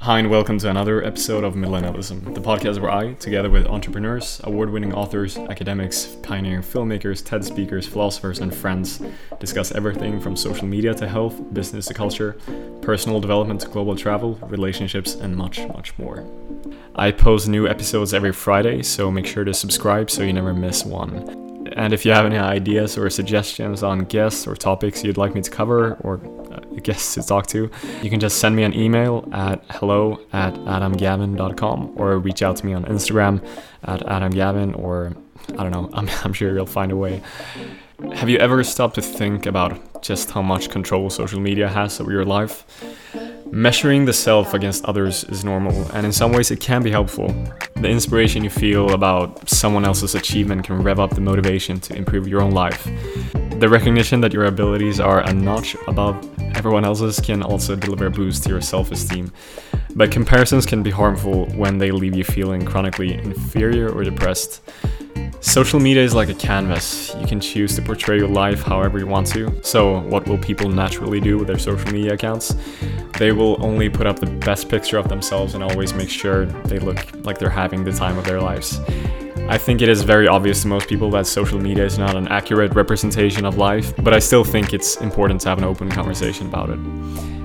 [0.00, 4.40] Hi, and welcome to another episode of Millennialism, the podcast where I, together with entrepreneurs,
[4.44, 9.02] award winning authors, academics, pioneering filmmakers, TED speakers, philosophers, and friends,
[9.40, 12.38] discuss everything from social media to health, business to culture,
[12.80, 16.24] personal development to global travel, relationships, and much, much more.
[16.94, 20.84] I post new episodes every Friday, so make sure to subscribe so you never miss
[20.84, 21.48] one.
[21.72, 25.42] And if you have any ideas or suggestions on guests or topics you'd like me
[25.42, 26.18] to cover or
[26.88, 27.70] guests to talk to,
[28.02, 32.66] you can just send me an email at hello at adamgavin.com or reach out to
[32.66, 33.44] me on Instagram
[33.84, 35.14] at adamgavin or
[35.56, 37.22] I don't know, I'm, I'm sure you'll find a way.
[38.14, 42.12] Have you ever stopped to think about just how much control social media has over
[42.12, 42.64] your life?
[43.50, 47.28] Measuring the self against others is normal, and in some ways it can be helpful.
[47.76, 52.28] The inspiration you feel about someone else's achievement can rev up the motivation to improve
[52.28, 52.84] your own life.
[53.58, 58.10] The recognition that your abilities are a notch above everyone else's can also deliver a
[58.10, 59.32] boost to your self esteem.
[59.94, 64.60] But comparisons can be harmful when they leave you feeling chronically inferior or depressed.
[65.40, 67.14] Social media is like a canvas.
[67.20, 69.54] You can choose to portray your life however you want to.
[69.62, 72.56] So, what will people naturally do with their social media accounts?
[73.18, 76.80] They will only put up the best picture of themselves and always make sure they
[76.80, 78.80] look like they're having the time of their lives.
[79.48, 82.26] I think it is very obvious to most people that social media is not an
[82.28, 86.48] accurate representation of life, but I still think it's important to have an open conversation
[86.48, 87.37] about it.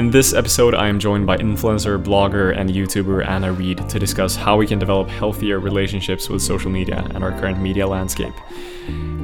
[0.00, 4.34] In this episode, I am joined by influencer, blogger, and YouTuber Anna Reed to discuss
[4.34, 8.32] how we can develop healthier relationships with social media and our current media landscape.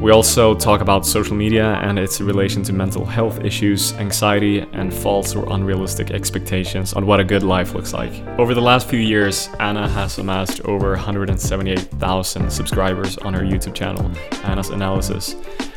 [0.03, 4.93] We also talk about social media and its relation to mental health issues, anxiety, and
[4.93, 8.13] false or unrealistic expectations on what a good life looks like.
[8.39, 14.11] Over the last few years, Anna has amassed over 178,000 subscribers on her YouTube channel,
[14.45, 15.37] Anna's Analysis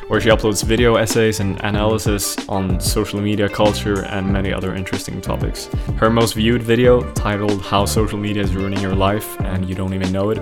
[0.09, 5.21] where she uploads video essays and analysis on social media culture and many other interesting
[5.21, 5.67] topics.
[5.97, 9.93] Her most viewed video, titled How Social Media is Ruining Your Life and You Don't
[9.93, 10.39] Even Know It,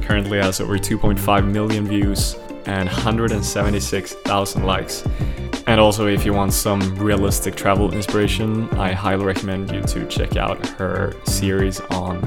[0.00, 5.04] currently has over 2.5 million views and 176,000 likes.
[5.66, 10.36] And also, if you want some realistic travel inspiration, I highly recommend you to check
[10.36, 12.24] out her series on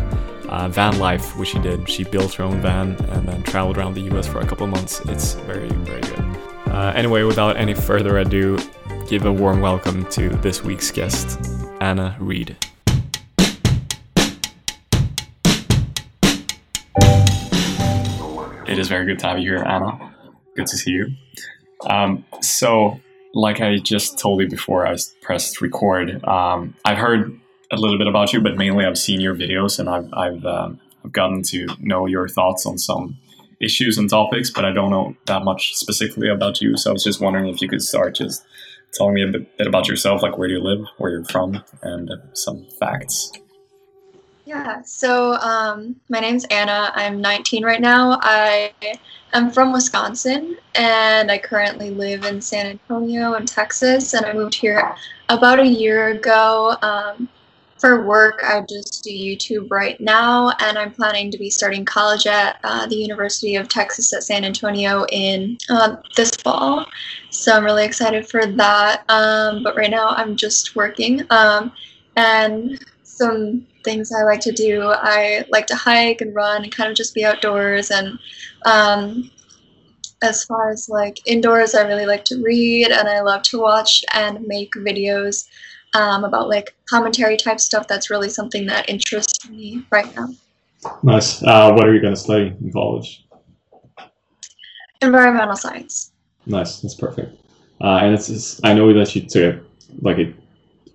[0.47, 1.89] uh, van life, which she did.
[1.89, 5.01] She built her own van and then traveled around the US for a couple months.
[5.06, 6.22] It's very, very good.
[6.73, 8.57] Uh, anyway, without any further ado,
[9.07, 11.39] give a warm welcome to this week's guest,
[11.79, 12.57] Anna Reed.
[18.67, 20.16] It is very good to have you here, Anna.
[20.56, 21.09] Good to see you.
[21.88, 23.00] Um, so,
[23.35, 27.39] like I just told you before I pressed record, um, I've heard
[27.72, 30.79] a little bit about you, but mainly I've seen your videos and I've, I've, um,
[31.06, 33.19] I've gotten to know your thoughts on some
[33.59, 36.78] issues and topics, but I don't know that much specifically about you.
[36.78, 38.46] So I was just wondering if you could start just
[38.94, 41.63] telling me a bit, bit about yourself, like where do you live, where you're from,
[41.81, 43.31] and some facts.
[44.46, 46.92] Yeah, so um, my name's Anna.
[46.96, 48.19] I'm 19 right now.
[48.22, 48.74] I
[49.34, 54.56] am from Wisconsin, and I currently live in San Antonio in Texas, and I moved
[54.56, 54.96] here
[55.30, 56.75] about a year ago.
[56.81, 57.30] Um,
[57.83, 62.25] for work, I just do YouTube right now, and I'm planning to be starting college
[62.25, 66.85] at uh, the University of Texas at San Antonio in uh, this fall.
[67.29, 69.03] So I'm really excited for that.
[69.09, 71.23] Um, but right now, I'm just working.
[71.29, 71.73] Um,
[72.16, 76.89] and some things I like to do I like to hike and run and kind
[76.89, 77.91] of just be outdoors.
[77.91, 78.17] And
[78.65, 79.29] um,
[80.21, 84.05] as far as like indoors, I really like to read and I love to watch
[84.13, 85.50] and make videos
[85.94, 87.88] um, about like commentary type stuff.
[87.88, 90.30] That's really something that interests me right now.
[91.02, 91.42] Nice.
[91.44, 93.26] Uh, what are you going to study in college?
[95.02, 96.12] Environmental science.
[96.46, 96.81] Nice.
[96.81, 97.38] That's perfect.
[97.81, 99.64] Uh, and it's, it's, I know that you took
[100.02, 100.34] like a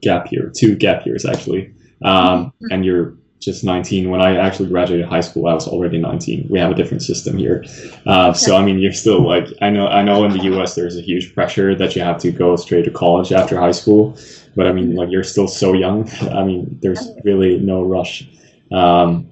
[0.01, 2.73] gap year, two gap years actually, um, mm-hmm.
[2.73, 4.11] and you're just 19.
[4.11, 6.49] When I actually graduated high school, I was already 19.
[6.51, 7.65] We have a different system here.
[8.07, 10.75] Uh, so I mean, you're still like I know I know in the U.S.
[10.75, 14.17] there's a huge pressure that you have to go straight to college after high school,
[14.59, 16.11] but I mean, like you're still so young.
[16.33, 18.29] I mean, there's really no rush.
[18.73, 19.31] Um,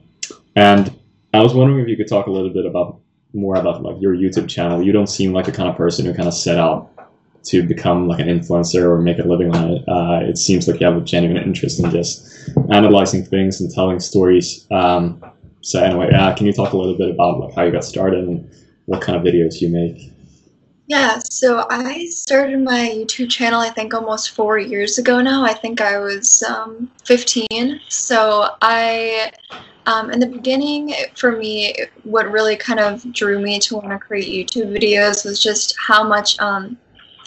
[0.55, 0.97] and
[1.35, 3.01] I was wondering if you could talk a little bit about
[3.35, 4.81] more about like your YouTube channel.
[4.81, 6.93] You don't seem like the kind of person who kind of set out
[7.47, 9.85] to become like an influencer or make a living on it.
[9.89, 13.99] Uh, it seems like you have a genuine interest in just analyzing things and telling
[13.99, 14.65] stories.
[14.71, 15.21] Um,
[15.61, 18.29] so anyway, uh, can you talk a little bit about like how you got started
[18.29, 18.49] and
[18.85, 20.13] what kind of videos you make?
[20.89, 25.45] Yeah, so I started my YouTube channel, I think almost four years ago now.
[25.45, 27.81] I think I was um, 15.
[27.89, 29.33] So I,
[29.87, 31.75] um, in the beginning, for me,
[32.05, 36.05] what really kind of drew me to want to create YouTube videos was just how
[36.05, 36.79] much um,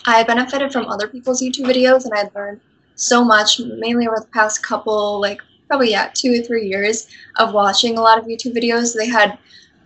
[0.06, 2.62] I benefited from other people's YouTube videos and I learned
[2.96, 7.08] so much, mainly over the past couple, like probably yeah two or three years
[7.38, 9.38] of watching a lot of youtube videos they had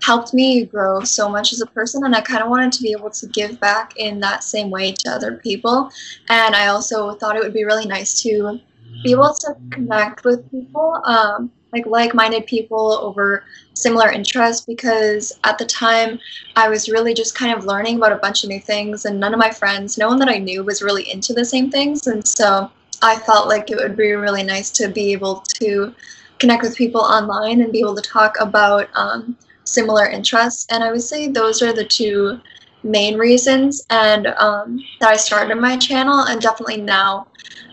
[0.04, 2.92] helped me grow so much as a person and i kind of wanted to be
[2.92, 5.90] able to give back in that same way to other people.
[6.30, 8.60] And i also thought it would be really nice to
[9.04, 15.58] be able to connect with people um, like like-minded people over similar interests because at
[15.58, 16.20] the time
[16.56, 19.34] I was really just kind of learning about a bunch of new things and none
[19.34, 22.08] of my friends, no one that I knew was really into the same things.
[22.08, 22.72] And so
[23.02, 25.94] I felt like it would be really nice to be able to
[26.38, 29.36] connect with people online and be able to talk about um,
[29.74, 32.40] similar interests and I would say those are the two
[32.84, 37.28] main reasons and um, that I started my channel and definitely now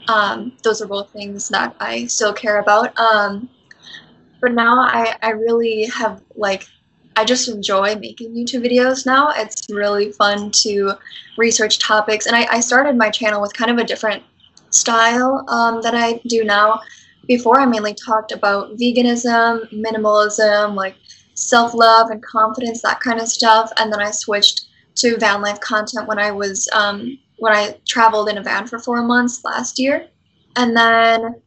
[0.08, 2.98] um, those are both things that I still care about.
[2.98, 3.48] Um,
[4.40, 6.66] but now I, I really have like
[7.16, 9.30] I just enjoy making YouTube videos now.
[9.34, 10.92] It's really fun to
[11.36, 12.26] research topics.
[12.26, 14.22] And I, I started my channel with kind of a different
[14.70, 16.80] style um, that I do now.
[17.26, 20.94] Before, I mainly talked about veganism, minimalism, like
[21.40, 23.72] self love and confidence, that kind of stuff.
[23.78, 24.66] And then I switched
[24.96, 28.78] to van life content when I was, um, when I traveled in a van for
[28.78, 30.06] four months last year.
[30.56, 31.40] And then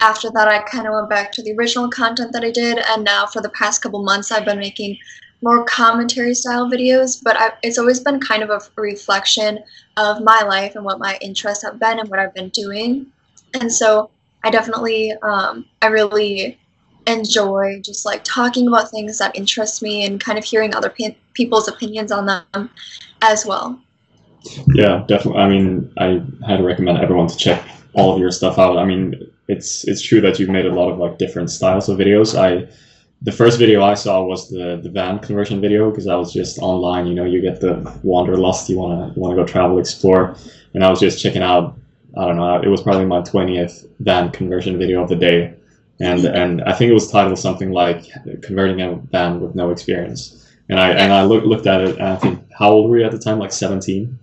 [0.00, 3.04] after that, I kind of went back to the original content that I did, and
[3.04, 4.96] now for the past couple months, I've been making
[5.42, 7.20] more commentary style videos.
[7.22, 9.58] But I, it's always been kind of a reflection
[9.96, 13.06] of my life and what my interests have been and what I've been doing.
[13.60, 14.10] And so
[14.42, 16.58] I definitely, um, I really
[17.06, 21.16] enjoy just like talking about things that interest me and kind of hearing other pe-
[21.34, 22.70] people's opinions on them
[23.22, 23.80] as well.
[24.74, 25.40] Yeah, definitely.
[25.40, 28.78] I mean, I had to recommend everyone to check all of your stuff out.
[28.78, 31.98] I mean, it's it's true that you've made a lot of like different styles of
[31.98, 32.38] videos.
[32.38, 32.68] I
[33.22, 36.58] the first video I saw was the the van conversion video because I was just
[36.58, 37.06] online.
[37.06, 38.68] You know, you get the wanderlust.
[38.68, 40.36] You wanna you wanna go travel, explore,
[40.74, 41.76] and I was just checking out.
[42.16, 42.60] I don't know.
[42.62, 45.54] It was probably my twentieth van conversion video of the day,
[46.00, 48.06] and and I think it was titled something like
[48.42, 52.08] "Converting a van with no experience." And I and I look, looked at it, and
[52.08, 53.38] I think how old were you at the time?
[53.38, 54.18] Like seventeen.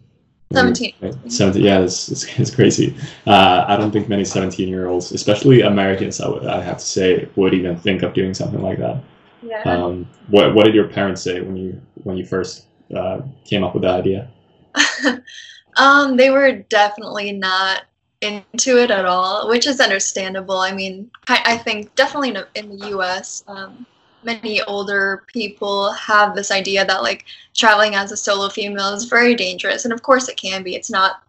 [0.53, 1.29] 17.
[1.29, 2.95] 17 yeah, it's, it's, it's crazy.
[3.25, 6.85] Uh, I don't think many 17 year olds, especially Americans, I, would, I have to
[6.85, 9.01] say, would even think of doing something like that.
[9.41, 9.61] Yeah.
[9.63, 12.65] Um, what, what did your parents say when you when you first
[12.95, 14.29] uh, came up with that idea?
[15.77, 17.83] um, they were definitely not
[18.21, 20.57] into it at all, which is understandable.
[20.57, 23.85] I mean, I, I think definitely in, the U.S., um,
[24.23, 29.35] many older people have this idea that like traveling as a solo female is very
[29.35, 31.23] dangerous and of course it can be it's not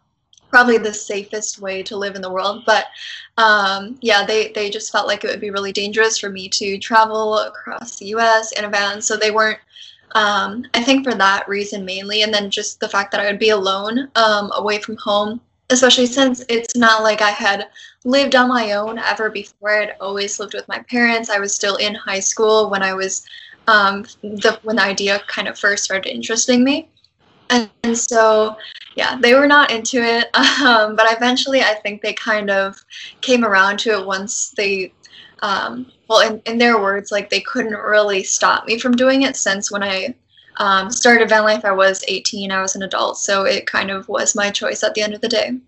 [0.51, 2.87] probably the safest way to live in the world but
[3.39, 6.77] um, yeah they, they just felt like it would be really dangerous for me to
[6.79, 9.59] travel across the us in a van so they weren't
[10.15, 13.39] um, i think for that reason mainly and then just the fact that i would
[13.39, 15.41] be alone um, away from home
[15.73, 17.69] especially since it's not like I had
[18.05, 19.83] lived on my own ever before.
[19.83, 21.31] I'd always lived with my parents.
[21.31, 23.25] I was still in high school when I was
[23.69, 26.89] um, the when the idea kind of first started interesting me,
[27.51, 28.57] and, and so
[28.97, 30.29] yeah, they were not into it.
[30.63, 32.85] Um, but eventually, I think they kind of
[33.21, 34.93] came around to it once they.
[35.41, 39.35] Um, well, in, in their words, like they couldn't really stop me from doing it
[39.35, 40.15] since when I
[40.57, 42.51] um, started van life, I was 18.
[42.51, 45.21] I was an adult, so it kind of was my choice at the end of
[45.21, 45.59] the day.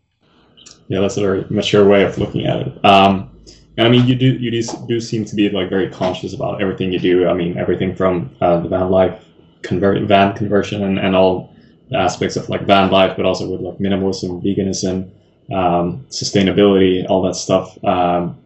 [0.88, 2.84] Yeah, that's a very mature way of looking at it.
[2.84, 3.30] Um,
[3.78, 6.92] I mean, you do you do, do seem to be like very conscious about everything
[6.92, 7.28] you do.
[7.28, 9.24] I mean, everything from uh, the van life
[9.62, 11.54] convert van conversion and, and all
[11.92, 15.10] aspects of like van life, but also with like minimalism, veganism,
[15.52, 17.82] um, sustainability, all that stuff.
[17.84, 18.38] Um,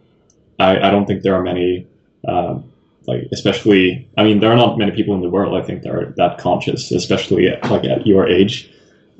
[0.59, 1.87] I, I don't think there are many
[2.27, 2.59] uh,
[3.09, 5.91] like especially i mean there are not many people in the world i think that
[5.91, 8.69] are that conscious especially at, like at your age.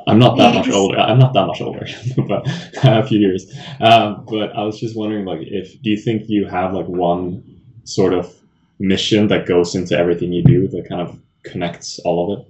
[0.07, 0.65] I'm not that yes.
[0.65, 0.97] much older.
[0.97, 1.85] I'm not that much older
[2.27, 2.41] but
[2.83, 3.51] a few years.
[3.79, 7.43] Um, but i was just wondering like if do you think you have like one
[7.83, 8.33] sort of
[8.79, 12.41] mission that goes into everything you do that kind of connects all of it?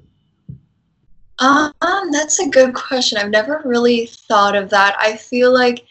[1.40, 3.18] Um that's a good question.
[3.18, 4.96] I've never really thought of that.
[5.00, 5.86] I feel like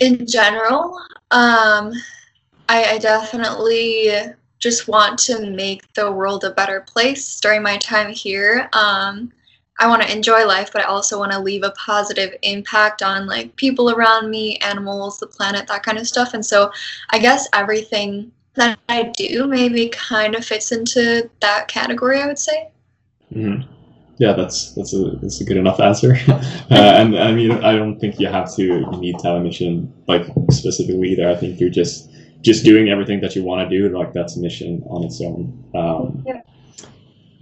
[0.00, 1.00] in general
[1.30, 1.92] um
[2.68, 4.12] I, I definitely
[4.58, 8.68] just want to make the world a better place during my time here.
[8.72, 9.32] Um,
[9.80, 13.26] I want to enjoy life, but I also want to leave a positive impact on
[13.26, 16.34] like people around me, animals, the planet, that kind of stuff.
[16.34, 16.72] And so
[17.10, 22.40] I guess everything that I do maybe kind of fits into that category, I would
[22.40, 22.70] say.
[23.32, 23.72] Mm-hmm.
[24.18, 26.16] Yeah, that's that's a that's a good enough answer.
[26.28, 29.40] uh, and I mean, I don't think you have to you need to have a
[29.40, 31.28] mission like specifically either.
[31.28, 32.10] I think you're just
[32.42, 35.64] just doing everything that you want to do, like that's a mission on its own.
[35.74, 36.42] Um, yeah.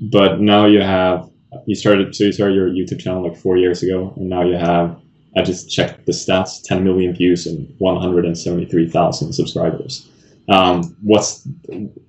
[0.00, 1.31] But now you have
[1.67, 4.55] you started so you started your YouTube channel like four years ago, and now you
[4.55, 5.00] have
[5.37, 10.11] I just checked the stats: 10 million views and 173,000 subscribers.
[10.49, 11.47] um, what's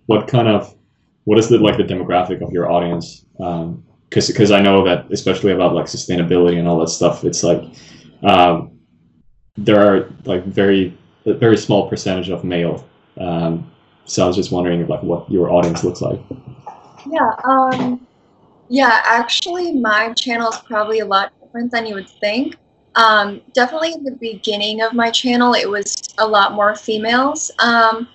[0.05, 0.73] what kind of
[1.25, 3.25] what is the like the demographic of your audience?
[3.37, 7.43] Because um, because I know that especially about like sustainability and all that stuff, it's
[7.43, 7.63] like
[8.23, 8.79] um,
[9.57, 12.87] there are like very a very small percentage of male.
[13.19, 13.69] Um,
[14.05, 16.19] so I was just wondering like what your audience looks like.
[17.11, 17.31] Yeah.
[17.43, 18.07] Um,
[18.69, 19.01] yeah.
[19.05, 22.55] Actually, my channel is probably a lot different than you would think.
[22.95, 27.51] Um, definitely in the beginning of my channel, it was a lot more females.
[27.59, 28.07] Um,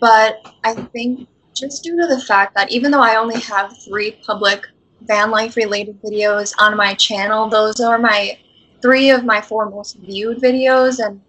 [0.00, 4.12] but I think just due to the fact that even though I only have three
[4.24, 4.66] public
[5.02, 8.38] van life related videos on my channel, those are my
[8.80, 11.20] three of my four most viewed videos, and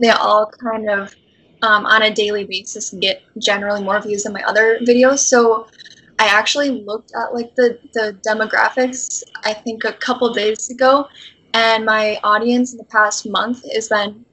[0.00, 1.14] they all kind of
[1.62, 5.18] um, on a daily basis get generally more views than my other videos.
[5.20, 5.66] So
[6.18, 11.08] I actually looked at like the the demographics I think a couple days ago,
[11.54, 14.24] and my audience in the past month has been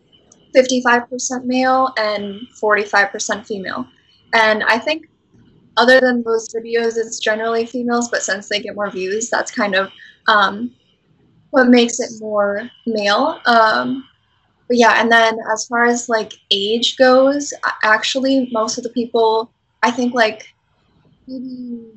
[0.56, 3.88] 55% male and 45% female.
[4.34, 5.08] And I think
[5.78, 9.76] other than those videos, it's generally females, but since they get more views, that's kind
[9.76, 9.92] of
[10.28, 10.74] um,
[11.50, 13.40] what makes it more male.
[13.46, 14.08] Um,
[14.74, 17.54] but yeah, and then as far as like age goes,
[17.84, 19.52] actually, most of the people,
[19.84, 20.52] I think like
[21.28, 21.92] maybe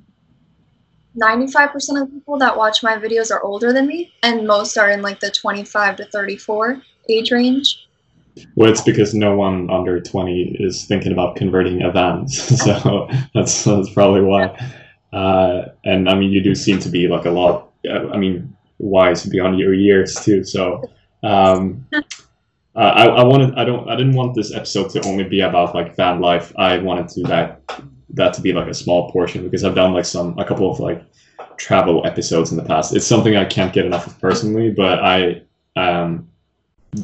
[1.19, 4.91] 95% of the people that watch my videos are older than me, and most are
[4.91, 7.89] in like the 25 to 34 age range.
[8.57, 13.89] Well, it's because no one under 20 is thinking about converting events, so that's, that's
[13.89, 14.49] probably why.
[15.15, 18.55] Uh, and I mean, you do seem to be like a lot, uh, I mean,
[18.77, 20.45] wise beyond your years too.
[20.45, 20.83] So,
[21.23, 21.87] um,
[22.77, 25.75] uh, I, I wanted, I don't, I didn't want this episode to only be about
[25.75, 26.53] like van life.
[26.57, 27.63] I wanted to that,
[28.11, 30.79] that to be like a small portion because I've done like some, a couple of
[30.79, 31.03] like
[31.57, 32.95] travel episodes in the past.
[32.95, 35.43] It's something I can't get enough of personally, but I,
[35.75, 36.29] um,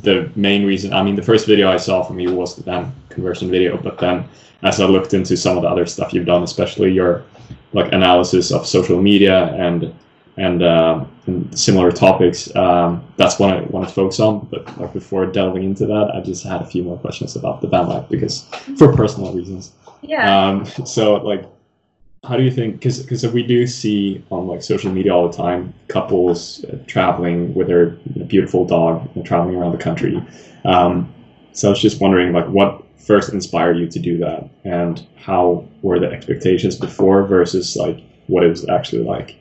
[0.01, 2.93] the main reason i mean the first video i saw from you was the van
[3.11, 4.27] conversion video but then
[4.63, 7.25] as i looked into some of the other stuff you've done especially your
[7.75, 9.95] like analysis of social media and
[10.37, 14.47] and, uh, and similar topics um, that's what i wanted to focus on.
[14.51, 17.69] But like before delving into that i just had a few more questions about the
[17.69, 18.49] van life because
[18.79, 19.73] for personal reasons.
[20.03, 20.49] Yeah.
[20.49, 21.45] Um, so like
[22.25, 25.37] how do you think because because we do see on like social media all the
[25.37, 27.91] time couples uh, traveling with their
[28.27, 30.23] beautiful dog and traveling around the country
[30.65, 31.13] um,
[31.53, 34.49] so i was just wondering like what first inspired you to do that?
[34.65, 39.37] And how were the expectations before versus like what it was actually like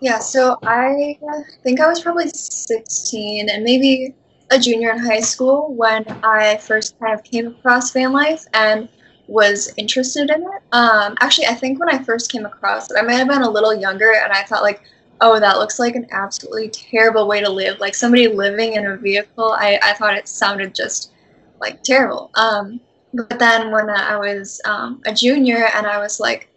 [0.00, 1.18] yeah so i
[1.62, 4.14] think i was probably 16 and maybe
[4.50, 8.88] a junior in high school when i first kind of came across van life and
[9.30, 10.62] was interested in it.
[10.72, 13.50] Um, actually, I think when I first came across it, I might have been a
[13.50, 14.82] little younger, and I thought like,
[15.20, 17.78] oh, that looks like an absolutely terrible way to live.
[17.78, 21.12] Like somebody living in a vehicle, I, I thought it sounded just
[21.60, 22.30] like terrible.
[22.34, 22.80] Um,
[23.14, 26.48] but then when I was um, a junior, and I was like,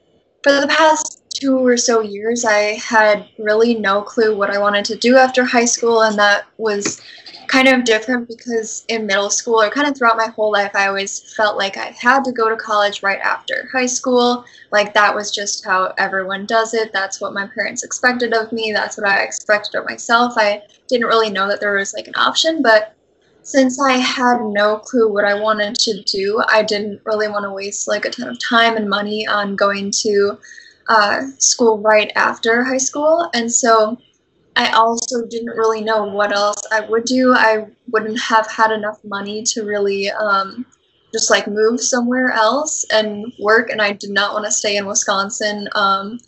[0.42, 4.86] for the past two or so years, I had really no clue what I wanted
[4.86, 7.02] to do after high school, and that was
[7.48, 10.88] kind of different because in middle school or kind of throughout my whole life, I
[10.88, 14.46] always felt like I had to go to college right after high school.
[14.72, 16.92] Like that was just how everyone does it.
[16.94, 18.72] That's what my parents expected of me.
[18.72, 20.34] That's what I expected of myself.
[20.38, 22.96] I didn't really know that there was like an option, but
[23.44, 27.52] since I had no clue what I wanted to do, I didn't really want to
[27.52, 30.40] waste like a ton of time and money on going to
[30.88, 33.30] uh, school right after high school.
[33.34, 33.98] And so
[34.56, 37.34] I also didn't really know what else I would do.
[37.34, 40.66] I wouldn't have had enough money to really um,
[41.12, 44.86] just like move somewhere else and work, and I did not want to stay in
[44.86, 45.68] Wisconsin.
[45.76, 46.20] Um,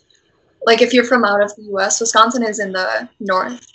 [0.64, 3.66] like if you're from out of the U.S., Wisconsin is in the north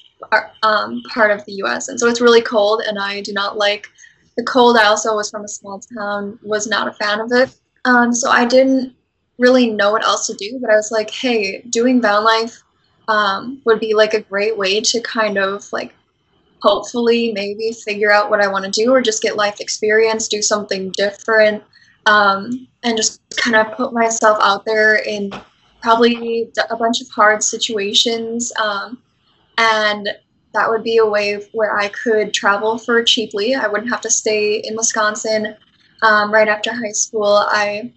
[0.64, 3.88] um, part of the U.S., and so it's really cold, and I do not like
[4.36, 4.78] the cold.
[4.78, 8.30] I also was from a small town, was not a fan of it, um, so
[8.30, 8.96] I didn't
[9.38, 10.60] really know what else to do.
[10.62, 12.62] But I was like, hey, doing van life
[13.08, 15.94] um, would be like a great way to kind of like
[16.62, 20.42] hopefully maybe figure out what I want to do or just get life experience, do
[20.42, 21.64] something different,
[22.06, 25.32] um, and just kind of put myself out there in
[25.82, 28.52] probably a bunch of hard situations.
[28.62, 29.02] Um,
[29.58, 30.10] and
[30.54, 33.56] that would be a way where I could travel for cheaply.
[33.56, 35.56] I wouldn't have to stay in Wisconsin
[36.04, 37.46] um, right after high school.
[37.48, 37.92] I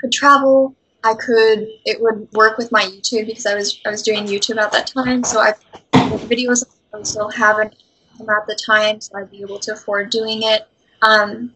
[0.00, 4.02] could travel I could it would work with my YouTube because I was I was
[4.02, 5.24] doing YouTube at that time.
[5.24, 5.54] So I
[5.92, 6.64] videos
[6.94, 7.74] I still haven't
[8.18, 10.68] come at the time, so I'd be able to afford doing it.
[11.02, 11.52] Um,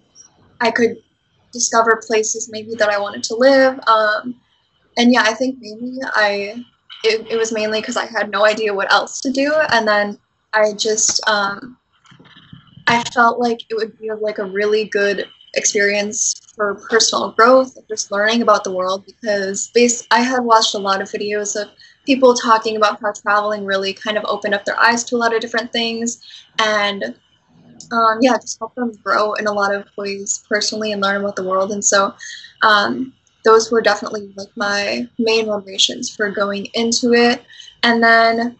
[0.60, 0.96] I could
[1.52, 3.78] discover places maybe that I wanted to live.
[3.86, 4.40] Um,
[4.96, 6.64] and yeah, I think maybe I
[7.04, 10.18] it, it was mainly because I had no idea what else to do, and then
[10.54, 11.76] I just um,
[12.86, 18.10] I felt like it would be like a really good experience for personal growth, just
[18.10, 19.04] learning about the world.
[19.06, 21.68] Because base, I had watched a lot of videos of
[22.06, 25.34] people talking about how traveling really kind of opened up their eyes to a lot
[25.34, 26.22] of different things,
[26.58, 27.14] and
[27.92, 31.36] um, yeah, just help them grow in a lot of ways personally and learn about
[31.36, 31.72] the world.
[31.72, 32.14] And so,
[32.62, 33.12] um,
[33.44, 37.42] those were definitely like my main motivations for going into it.
[37.82, 38.56] And then,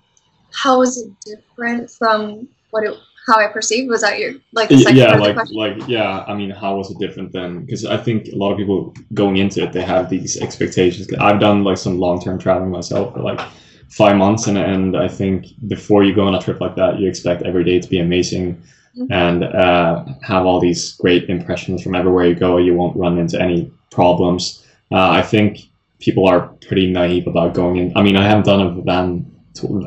[0.53, 2.95] how is it different from what it
[3.27, 3.89] how I perceived?
[3.89, 6.25] Was that your like the second yeah, like like yeah.
[6.27, 7.65] I mean, how was it different then?
[7.65, 11.09] Because I think a lot of people going into it, they have these expectations.
[11.21, 13.41] I've done like some long term traveling myself for like
[13.89, 17.09] five months, and and I think before you go on a trip like that, you
[17.09, 18.63] expect every day to be amazing.
[18.97, 19.13] Mm-hmm.
[19.13, 22.59] And uh, have all these great impressions from everywhere you go.
[22.59, 24.65] You won't run into any problems.
[24.93, 25.63] Uh, I think
[25.99, 27.97] people are pretty naive about going in.
[27.97, 29.34] I mean, I haven't done a van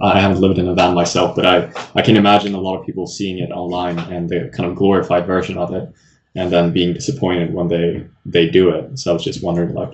[0.02, 2.86] I haven't lived in a van myself, but I, I can imagine a lot of
[2.86, 5.92] people seeing it online and the kind of glorified version of it,
[6.36, 8.98] and then being disappointed when they they do it.
[8.98, 9.94] So I was just wondering, like,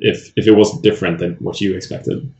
[0.00, 2.32] if if it was different than what you expected.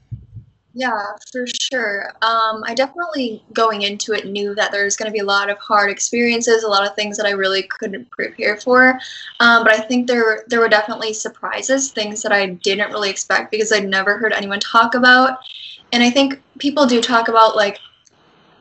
[0.75, 2.11] Yeah, for sure.
[2.23, 5.59] Um, I definitely going into it knew that there's going to be a lot of
[5.59, 8.91] hard experiences, a lot of things that I really couldn't prepare for.
[9.41, 13.51] Um, but I think there there were definitely surprises, things that I didn't really expect
[13.51, 15.39] because I'd never heard anyone talk about
[15.93, 17.79] and I think people do talk about like,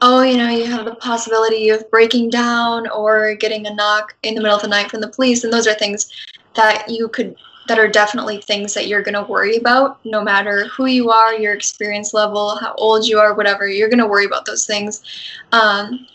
[0.01, 4.36] oh, you know, you have the possibility of breaking down or getting a knock in
[4.36, 6.12] the middle of the night from the police, and those are things
[6.55, 7.36] that you could
[7.67, 11.34] that are definitely things that you're going to worry about no matter who you are
[11.34, 15.03] your experience level how old you are whatever you're going to worry about those things.
[15.51, 16.07] Um,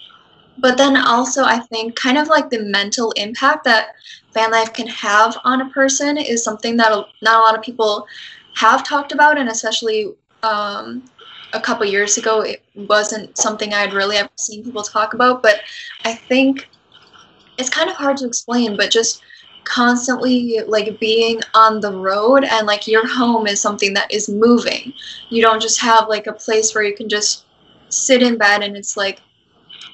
[0.58, 3.94] but then also i think kind of like the mental impact that
[4.34, 6.90] van life can have on a person is something that
[7.22, 8.06] not a lot of people
[8.54, 10.12] have talked about and especially
[10.42, 11.04] um,
[11.52, 15.42] a couple years ago, it wasn't something I'd really ever seen people talk about.
[15.42, 15.60] But
[16.04, 16.68] I think
[17.58, 19.22] it's kind of hard to explain, but just
[19.64, 24.92] constantly like being on the road and like your home is something that is moving.
[25.28, 27.44] You don't just have like a place where you can just
[27.88, 29.20] sit in bed and it's like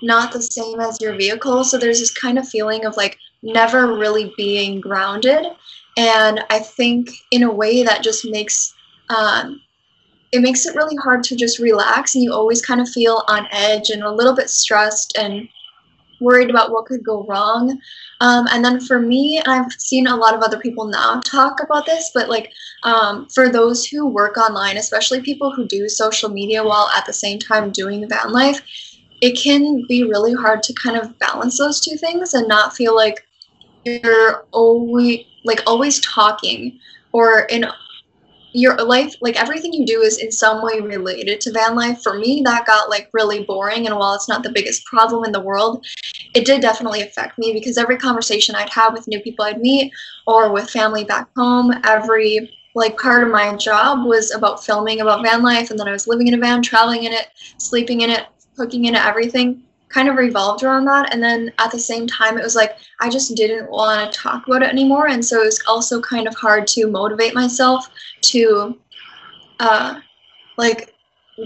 [0.01, 1.65] not the same as your vehicle.
[1.65, 5.45] So there's this kind of feeling of like never really being grounded.
[5.97, 8.75] And I think in a way that just makes
[9.11, 9.61] um,
[10.33, 13.47] it makes it really hard to just relax and you always kind of feel on
[13.51, 15.49] edge and a little bit stressed and
[16.21, 17.79] worried about what could go wrong.
[18.21, 21.87] Um, and then for me i've seen a lot of other people now talk about
[21.87, 26.65] this but like um, for those who work online especially people who do social media
[26.65, 28.61] while at the same time doing van life
[29.21, 32.95] it can be really hard to kind of balance those two things and not feel
[32.95, 33.25] like
[33.85, 36.79] you're always like always talking
[37.13, 37.65] or in
[38.53, 42.03] your life like everything you do is in some way related to van life.
[42.03, 45.33] For me that got like really boring and while it's not the biggest problem in
[45.33, 45.85] the world
[46.35, 49.93] it did definitely affect me because every conversation i'd have with new people i'd meet
[50.27, 55.23] or with family back home every like part of my job was about filming about
[55.23, 58.11] van life and then i was living in a van traveling in it sleeping in
[58.11, 61.13] it cooking in it everything kind of revolved around that.
[61.13, 64.47] And then at the same time, it was like I just didn't want to talk
[64.47, 65.09] about it anymore.
[65.09, 67.91] And so it was also kind of hard to motivate myself
[68.23, 68.79] to
[69.61, 70.01] uh,
[70.57, 70.95] like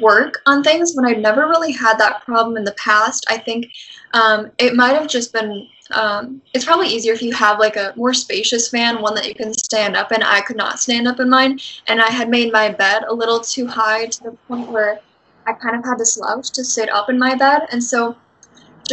[0.00, 3.26] work on things when I'd never really had that problem in the past.
[3.28, 3.66] I think
[4.14, 5.68] um, it might have just been.
[5.90, 9.34] Um, it's probably easier if you have like a more spacious van, one that you
[9.34, 10.22] can stand up in.
[10.22, 13.40] I could not stand up in mine, and I had made my bed a little
[13.40, 15.00] too high to the point where
[15.46, 18.16] I kind of had to slouch to sit up in my bed, and so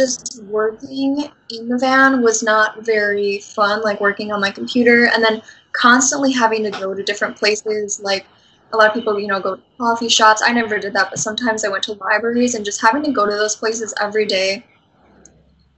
[0.00, 5.22] just working in the van was not very fun, like working on my computer and
[5.22, 8.00] then constantly having to go to different places.
[8.02, 8.24] Like
[8.72, 10.42] a lot of people, you know, go to coffee shops.
[10.42, 13.26] I never did that, but sometimes I went to libraries and just having to go
[13.26, 14.64] to those places every day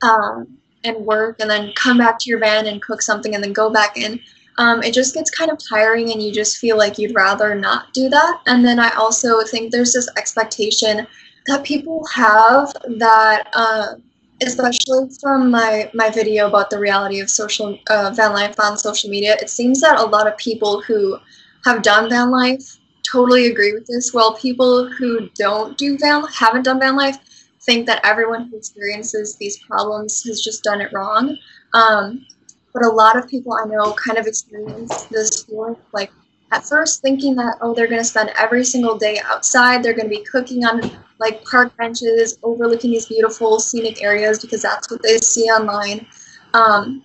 [0.03, 3.53] um, and work and then come back to your van and cook something and then
[3.53, 4.21] go back in.
[4.59, 7.93] Um, it just gets kind of tiring and you just feel like you'd rather not
[7.93, 8.41] do that.
[8.47, 11.09] And then I also think there's this expectation
[11.47, 13.95] that people have that, uh,
[14.43, 19.11] especially from my my video about the reality of social uh, van life on social
[19.11, 21.19] media, it seems that a lot of people who
[21.65, 22.79] have done van life
[23.11, 24.13] totally agree with this.
[24.13, 27.19] While people who don't do van haven't done van life
[27.63, 31.37] think that everyone who experiences these problems has just done it wrong.
[31.75, 32.27] Um,
[32.73, 36.11] but a lot of people I know kind of experience this feeling like
[36.53, 40.09] at first thinking that oh they're going to spend every single day outside they're going
[40.09, 40.81] to be cooking on
[41.19, 46.07] like park benches overlooking these beautiful scenic areas because that's what they see online.
[46.53, 47.03] Um,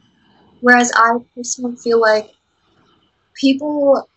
[0.62, 2.32] whereas i personally feel like
[3.36, 4.10] people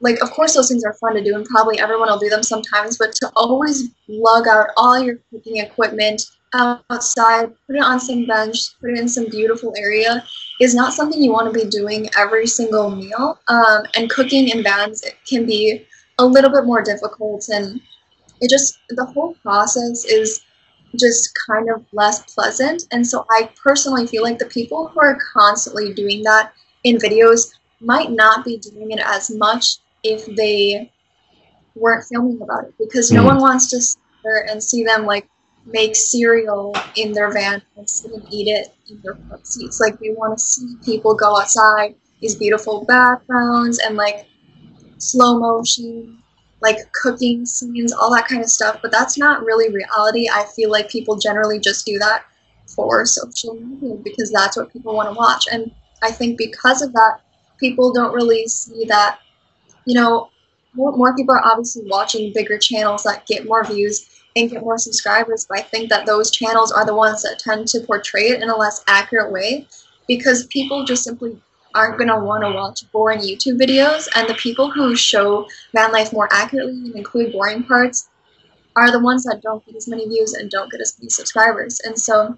[0.00, 2.42] like of course those things are fun to do and probably everyone will do them
[2.42, 6.22] sometimes but to always lug out all your cooking equipment
[6.54, 10.24] outside, put it on some bench, put it in some beautiful area
[10.60, 13.40] is not something you want to be doing every single meal.
[13.48, 15.86] Um, and cooking in vans it can be
[16.18, 17.80] a little bit more difficult, and
[18.40, 20.42] it just the whole process is
[20.98, 22.84] just kind of less pleasant.
[22.92, 26.52] And so I personally feel like the people who are constantly doing that
[26.84, 30.90] in videos might not be doing it as much if they
[31.74, 33.26] weren't filming about it because no mm.
[33.26, 35.28] one wants to sit there and see them like
[35.72, 39.80] make cereal in their van and sit and eat it in their front seats.
[39.80, 44.26] Like we want to see people go outside, these beautiful backgrounds and like
[44.98, 46.18] slow motion,
[46.60, 48.80] like cooking scenes, all that kind of stuff.
[48.82, 50.28] But that's not really reality.
[50.28, 52.24] I feel like people generally just do that
[52.66, 55.46] for social media because that's what people want to watch.
[55.50, 55.70] And
[56.02, 57.20] I think because of that,
[57.58, 59.18] people don't really see that,
[59.86, 60.30] you know,
[60.74, 64.78] more, more people are obviously watching bigger channels that get more views and get more
[64.78, 65.46] subscribers.
[65.48, 68.48] But I think that those channels are the ones that tend to portray it in
[68.48, 69.66] a less accurate way
[70.06, 71.40] because people just simply
[71.74, 74.08] aren't going to want to watch boring YouTube videos.
[74.16, 78.08] And the people who show van life more accurately and include boring parts
[78.76, 81.80] are the ones that don't get as many views and don't get as many subscribers.
[81.84, 82.36] And so,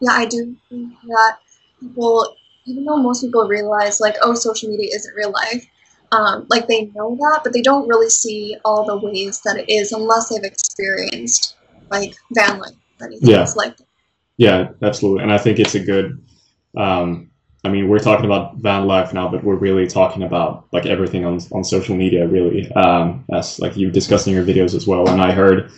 [0.00, 1.38] yeah, I do think that
[1.80, 5.66] people, even though most people realize, like, oh, social media isn't real life,
[6.12, 9.68] um, like they know that, but they don't really see all the ways that it
[9.68, 11.56] is unless they've experienced
[11.90, 13.46] like van life or anything yeah.
[13.56, 13.86] like that.
[14.36, 15.22] Yeah, absolutely.
[15.22, 16.22] And I think it's a good.
[16.76, 17.30] Um,
[17.64, 21.24] I mean, we're talking about van life now, but we're really talking about like everything
[21.24, 22.70] on on social media, really.
[22.72, 25.08] Um, as like you discussed in your videos as well.
[25.08, 25.72] And I heard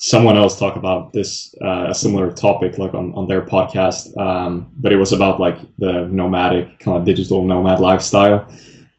[0.00, 4.66] someone else talk about this uh, a similar topic like on, on their podcast um,
[4.78, 8.50] but it was about like the nomadic kind of digital nomad lifestyle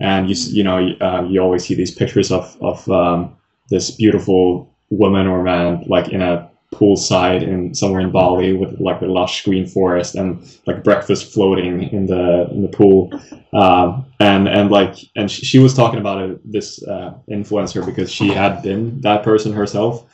[0.01, 3.35] and you you know uh, you always see these pictures of of um,
[3.69, 9.01] this beautiful woman or man like in a poolside in somewhere in Bali with like
[9.01, 13.11] a lush green forest and like breakfast floating in the in the pool,
[13.53, 18.11] um, and and like and she, she was talking about it, this uh, influencer because
[18.11, 20.05] she had been that person herself,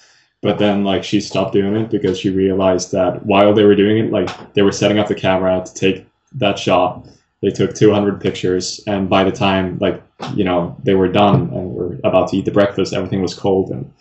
[0.41, 3.97] but then like she stopped doing it because she realized that while they were doing
[4.00, 7.08] it, like they were setting up the camera to take that shot
[7.41, 10.04] they took 200 pictures and by the time like
[10.36, 13.69] you know they were done and were about to eat the breakfast everything was cold
[13.69, 13.91] and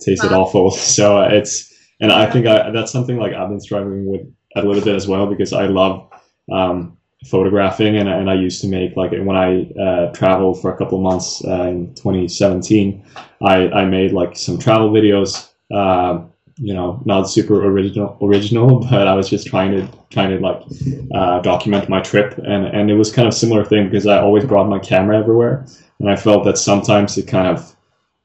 [0.00, 0.42] tasted wow.
[0.42, 4.22] awful so uh, it's and i think I, that's something like i've been struggling with
[4.56, 6.08] a little bit as well because i love
[6.50, 10.76] um, photographing and, and i used to make like when i uh, traveled for a
[10.76, 13.04] couple months uh, in 2017
[13.40, 16.22] I, I made like some travel videos uh,
[16.62, 20.62] you know not super original original but i was just trying to trying to like
[21.14, 22.38] uh, document my trip.
[22.38, 25.66] And and it was kind of similar thing because i always brought my camera everywhere.
[25.98, 27.74] And i felt that sometimes it kind of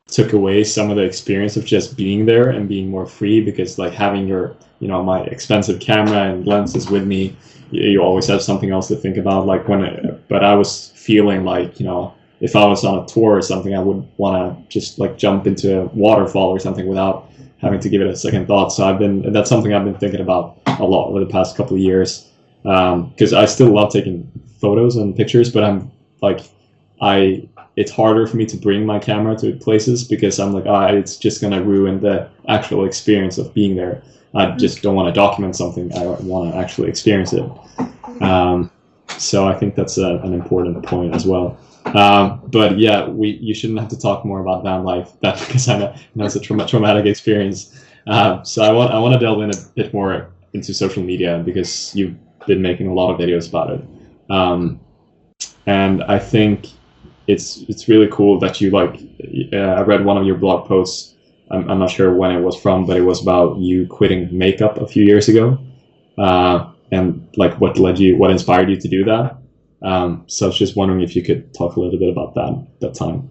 [0.07, 3.77] took away some of the experience of just being there and being more free because
[3.77, 7.35] like having your you know my expensive camera and lenses with me
[7.71, 9.45] you, always have something else to think about.
[9.45, 13.05] Like when it, but i was feeling like you know if i was on a
[13.07, 16.87] tour or something i would want to just like jump into a waterfall or something
[16.87, 17.26] without
[17.59, 18.69] having to give it a second thought.
[18.69, 21.75] So I've been that's something I've been thinking about a lot over the past couple
[21.75, 22.29] of years
[22.63, 25.91] because um, I still love taking photos and pictures, but I'm
[26.21, 26.41] like
[27.01, 30.87] I it's harder for me to bring my camera to places because I'm like ah
[30.87, 34.01] it's just gonna ruin the actual experience of being there.
[34.33, 35.95] I just don't want to document something.
[35.95, 37.49] I want to actually experience it.
[38.21, 38.69] Um,
[39.17, 41.57] so I think that's a, an important point as well.
[41.95, 45.67] Um, but yeah, we you shouldn't have to talk more about van life that because
[45.69, 47.83] I know, it's a tra- traumatic experience.
[48.07, 51.41] Um, so I want I want to delve in a bit more into social media
[51.45, 53.85] because you've been making a lot of videos about it,
[54.29, 54.79] um,
[55.65, 56.67] and I think
[57.27, 58.99] it's it's really cool that you like.
[59.53, 61.15] Uh, I read one of your blog posts.
[61.51, 64.77] I'm, I'm not sure when it was from, but it was about you quitting makeup
[64.77, 65.57] a few years ago,
[66.17, 69.37] uh, and like what led you, what inspired you to do that.
[69.81, 72.67] Um, so I was just wondering if you could talk a little bit about that
[72.81, 73.29] that time.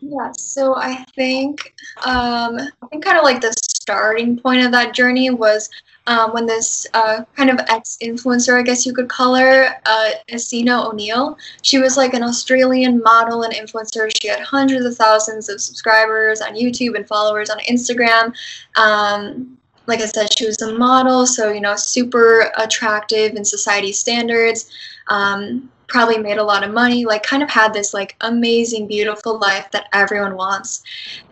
[0.00, 1.72] Yeah, so I think
[2.04, 5.70] um, I think kind of like the starting point of that journey was
[6.06, 10.86] um, when this uh, kind of ex-influencer, I guess you could call her, uh, Essena
[10.90, 11.38] O'Neill.
[11.62, 14.10] She was like an Australian model and influencer.
[14.20, 18.34] She had hundreds of thousands of subscribers on YouTube and followers on Instagram.
[18.76, 23.92] Um, like I said, she was a model, so you know, super attractive in society
[23.92, 24.70] standards
[25.08, 29.38] um, probably made a lot of money, like kind of had this like amazing, beautiful
[29.38, 30.82] life that everyone wants.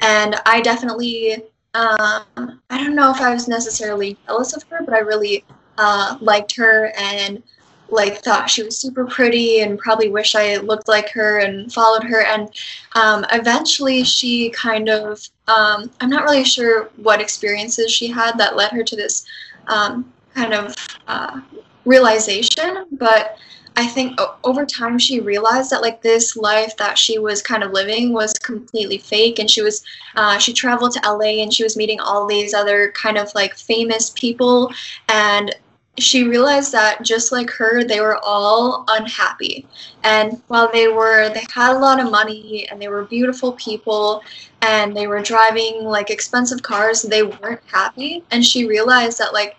[0.01, 1.35] And I definitely,
[1.75, 5.45] um, I don't know if I was necessarily jealous of her, but I really
[5.79, 7.43] uh, liked her and
[7.89, 12.05] like thought she was super pretty and probably wish I looked like her and followed
[12.05, 12.23] her.
[12.23, 12.49] And
[12.95, 18.57] um, eventually she kind of, um, I'm not really sure what experiences she had that
[18.57, 19.27] led her to this
[19.67, 20.75] um, kind of
[21.07, 21.41] uh,
[21.85, 23.37] realization, but
[23.77, 27.73] I think over time she realized that like this life that she was kind of
[27.73, 29.85] living was completely fake, and she was
[30.17, 33.55] uh, she traveled to LA and she was meeting all these other kind of like
[33.55, 34.73] famous people,
[35.09, 35.55] and
[35.99, 39.67] she realized that just like her, they were all unhappy.
[40.05, 44.23] And while they were, they had a lot of money and they were beautiful people
[44.63, 48.25] and they were driving like expensive cars, they weren't happy.
[48.31, 49.57] And she realized that like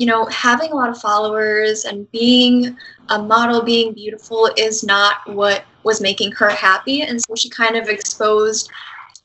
[0.00, 2.74] you know, having a lot of followers and being
[3.10, 7.02] a model, being beautiful is not what was making her happy.
[7.02, 8.70] And so she kind of exposed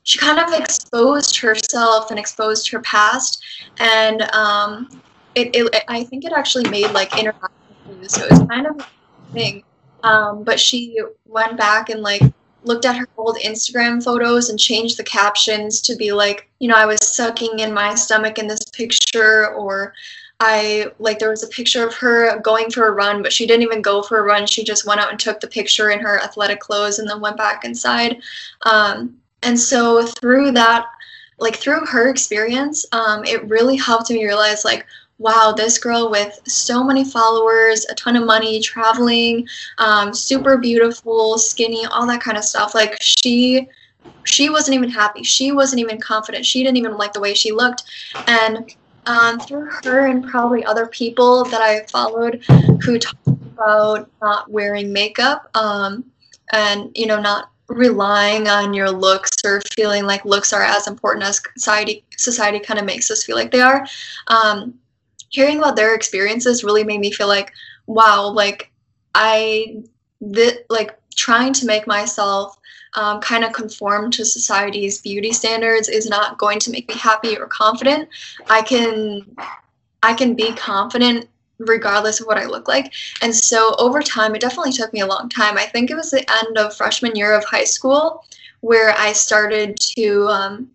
[0.02, 3.42] she kind of exposed herself and exposed her past
[3.78, 5.02] and um,
[5.34, 7.50] it, it, I think it actually made like international
[8.06, 9.64] so it was kind of a thing.
[10.04, 12.22] Um, but she went back and like
[12.62, 16.76] looked at her old Instagram photos and changed the captions to be like, you know,
[16.76, 19.92] I was sucking in my stomach in this picture, or
[20.38, 23.62] I like there was a picture of her going for a run, but she didn't
[23.62, 24.46] even go for a run.
[24.46, 27.38] She just went out and took the picture in her athletic clothes and then went
[27.38, 28.20] back inside.
[28.62, 30.86] Um, and so through that,
[31.38, 34.86] like through her experience, um, it really helped me realize like,
[35.18, 41.38] wow, this girl with so many followers, a ton of money, traveling, um, super beautiful,
[41.38, 42.74] skinny, all that kind of stuff.
[42.74, 43.68] Like she
[44.24, 45.22] she wasn't even happy.
[45.22, 46.44] She wasn't even confident.
[46.44, 47.84] She didn't even like the way she looked.
[48.26, 48.74] And
[49.06, 52.44] um, through her and probably other people that I followed
[52.82, 56.04] who talked about not wearing makeup um,
[56.52, 61.24] and you know not relying on your looks or feeling like looks are as important
[61.24, 63.86] as society society kind of makes us feel like they are.
[64.28, 64.74] Um,
[65.30, 67.52] hearing about their experiences really made me feel like
[67.86, 68.70] wow, like
[69.14, 69.82] I
[70.32, 72.58] th- like trying to make myself
[72.96, 77.38] um, kind of conform to society's beauty standards is not going to make me happy
[77.38, 78.08] or confident.
[78.50, 79.36] I can
[80.02, 81.28] I can be confident
[81.58, 82.92] regardless of what I look like.
[83.22, 85.56] And so over time, it definitely took me a long time.
[85.56, 88.24] I think it was the end of freshman year of high school
[88.60, 90.70] where I started to um,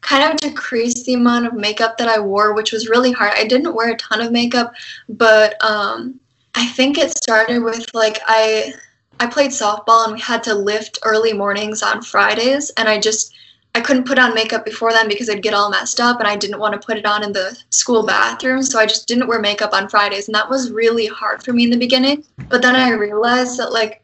[0.00, 3.32] kind of decrease the amount of makeup that I wore, which was really hard.
[3.34, 4.72] I didn't wear a ton of makeup,
[5.08, 6.20] but um,
[6.54, 8.72] I think it started with like I
[9.18, 13.34] I played softball and we had to lift early mornings on Fridays and I just
[13.74, 16.34] I couldn't put on makeup before then because I'd get all messed up and I
[16.34, 19.38] didn't want to put it on in the school bathroom so I just didn't wear
[19.38, 22.24] makeup on Fridays and that was really hard for me in the beginning.
[22.48, 24.02] But then I realized that like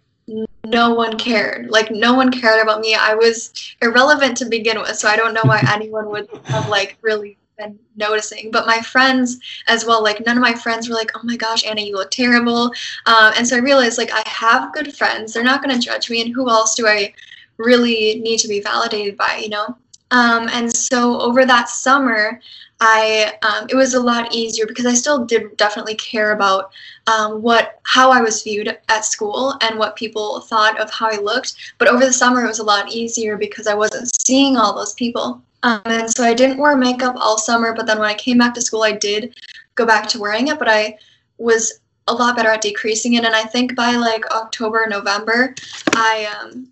[0.65, 1.71] no one cared.
[1.71, 2.95] Like no one cared about me.
[2.95, 6.97] I was irrelevant to begin with so I don't know why anyone would have like
[7.03, 8.51] really been noticing.
[8.51, 9.39] But my friends
[9.69, 12.11] as well, like none of my friends were like, "Oh my gosh, Anna, you look
[12.11, 12.73] terrible."
[13.07, 16.11] Um, and so I realized like I have good friends; they're not going to judge
[16.11, 17.15] me, and who else do I
[17.59, 19.41] really need to be validated by?
[19.43, 19.77] You know.
[20.11, 22.41] Um, and so over that summer,
[22.85, 26.73] I um, it was a lot easier because I still did definitely care about
[27.07, 31.19] um, what how I was viewed at school and what people thought of how I
[31.19, 31.55] looked.
[31.79, 34.95] But over the summer, it was a lot easier because I wasn't seeing all those
[34.95, 35.41] people.
[35.63, 38.53] Um, and so I didn't wear makeup all summer, but then when I came back
[38.55, 39.37] to school, I did
[39.77, 40.99] go back to wearing it, but I
[41.39, 43.25] was a lot better at decreasing it.
[43.25, 45.55] And I think by like October, November,
[45.95, 46.67] I um,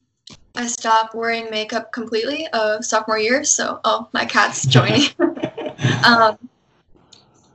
[0.56, 3.44] I stopped wearing makeup completely uh, sophomore year.
[3.44, 5.10] So, oh, my cat's joining.
[6.04, 6.36] um,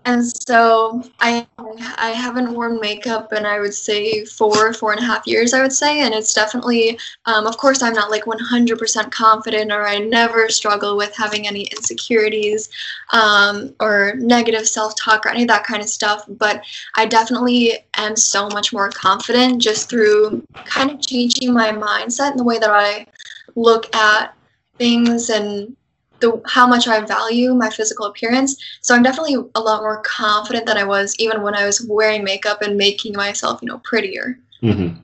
[0.05, 5.03] and so I I haven't worn makeup in I would say four four and a
[5.03, 6.01] half years I would say.
[6.01, 10.95] And it's definitely um, of course I'm not like 100% confident or I never struggle
[10.95, 12.69] with having any insecurities
[13.13, 16.25] um, or negative self-talk or any of that kind of stuff.
[16.27, 16.63] But
[16.95, 22.39] I definitely am so much more confident just through kind of changing my mindset and
[22.39, 23.07] the way that I
[23.55, 24.35] look at
[24.77, 25.75] things and
[26.19, 28.55] the how much I value my physical appearance.
[28.81, 32.23] So I'm definitely a lot more confident than I was even when I was wearing
[32.23, 34.39] makeup and making myself, you know, prettier.
[34.61, 34.99] Mm-hmm.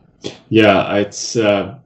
[0.50, 1.78] Yeah, it's uh,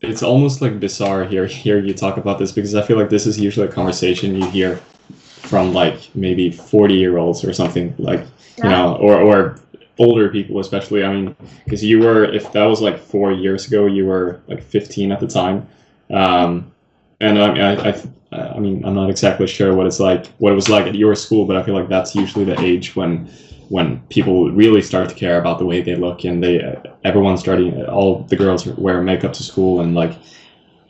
[0.00, 3.26] it's almost like bizarre here here you talk about this because I feel like this
[3.26, 4.76] is usually a conversation you hear
[5.16, 8.20] from like maybe 40 year olds or something like
[8.58, 8.64] yeah.
[8.64, 9.58] you know or or
[9.98, 13.84] older people especially i mean because you were if that was like four years ago
[13.86, 15.68] you were like 15 at the time
[16.10, 16.72] um,
[17.20, 20.54] and I, I, I I mean, I'm not exactly sure what it's like, what it
[20.54, 23.30] was like at your school, but I feel like that's usually the age when
[23.68, 26.60] when people really start to care about the way they look, and they
[27.04, 30.12] everyone's starting, all the girls wear makeup to school, and like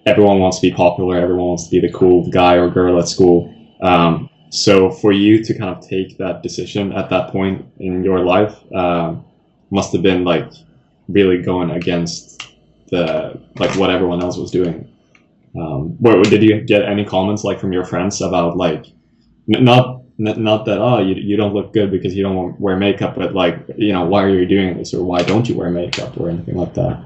[0.06, 3.08] everyone wants to be popular, everyone wants to be the cool guy or girl at
[3.08, 3.54] school.
[3.82, 8.20] Um, so for you to kind of take that decision at that point in your
[8.20, 9.24] life um,
[9.70, 10.50] must have been like
[11.08, 12.52] really going against
[12.90, 14.91] the like what everyone else was doing.
[15.58, 18.86] Um, what, did you get any comments like from your friends about like
[19.46, 23.34] not not that oh you, you don't look good because you don't wear makeup, but
[23.34, 26.30] like you know why are you doing this or why don't you wear makeup or
[26.30, 27.04] anything like that.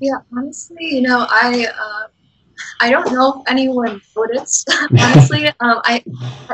[0.00, 2.08] Yeah, honestly, you know, I uh,
[2.80, 4.72] I don't know if anyone noticed.
[4.98, 6.02] honestly, um, I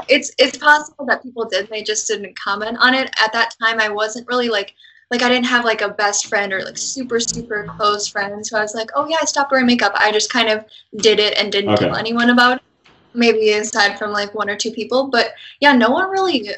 [0.08, 1.68] it's it's possible that people did.
[1.68, 3.80] They just didn't comment on it at that time.
[3.80, 4.74] I wasn't really like
[5.10, 8.56] like I didn't have like a best friend or like super super close friends who
[8.56, 9.92] I was like, oh yeah, I stopped wearing makeup.
[9.96, 10.64] I just kind of
[11.00, 11.86] did it and didn't Okay.
[11.86, 12.62] tell anyone about it.
[13.14, 16.50] Maybe aside from like one or two people, but yeah, no one really.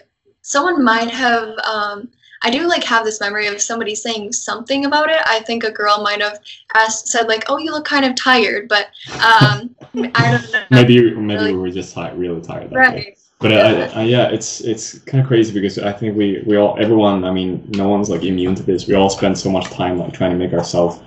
[0.43, 1.57] Someone might have.
[1.59, 2.09] Um,
[2.43, 5.21] I do like have this memory of somebody saying something about it.
[5.27, 6.41] I think a girl might have
[6.75, 8.89] asked, said like, "Oh, you look kind of tired," but
[9.23, 9.77] um,
[10.15, 10.65] I don't know.
[10.71, 11.53] Maybe maybe Really?
[11.53, 12.71] we were just tired, really tired.
[12.71, 13.17] That day.
[13.41, 13.91] But Yeah.
[13.95, 17.25] uh, uh, yeah, it's it's kind of crazy because I think we we all everyone.
[17.25, 18.87] I mean, no one's like immune to this.
[18.87, 21.01] We all spend so much time like trying to make ourselves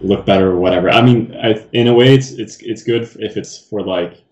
[0.00, 0.90] look better or whatever.
[0.90, 4.24] I mean, I, in a way, it's it's it's good if it's for like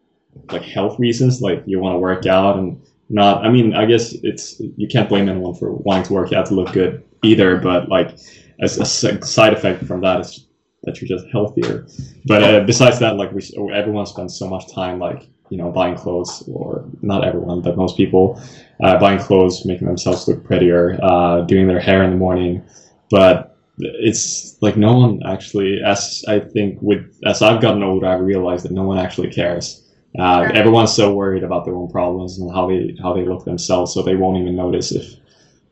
[0.50, 2.80] like health reasons, like you want to work out and
[3.10, 3.44] not.
[3.44, 6.54] I mean, I guess it's you can't blame anyone for wanting to work out to
[6.54, 7.58] look good either.
[7.58, 8.18] But like
[8.60, 10.46] as a side effect from that is
[10.84, 11.86] that you're just healthier.
[12.26, 13.42] But uh, besides that, like we
[13.72, 17.96] everyone spends so much time like you know buying clothes or not everyone, but most
[17.96, 18.40] people
[18.82, 22.62] uh, buying clothes, making themselves look prettier, uh, doing their hair in the morning,
[23.10, 28.20] but it's like no one actually as i think with as i've gotten older i've
[28.20, 29.80] realized that no one actually cares.
[30.16, 33.92] Uh, everyone's so worried about their own problems and how they how they look themselves
[33.92, 35.16] so they won't even notice if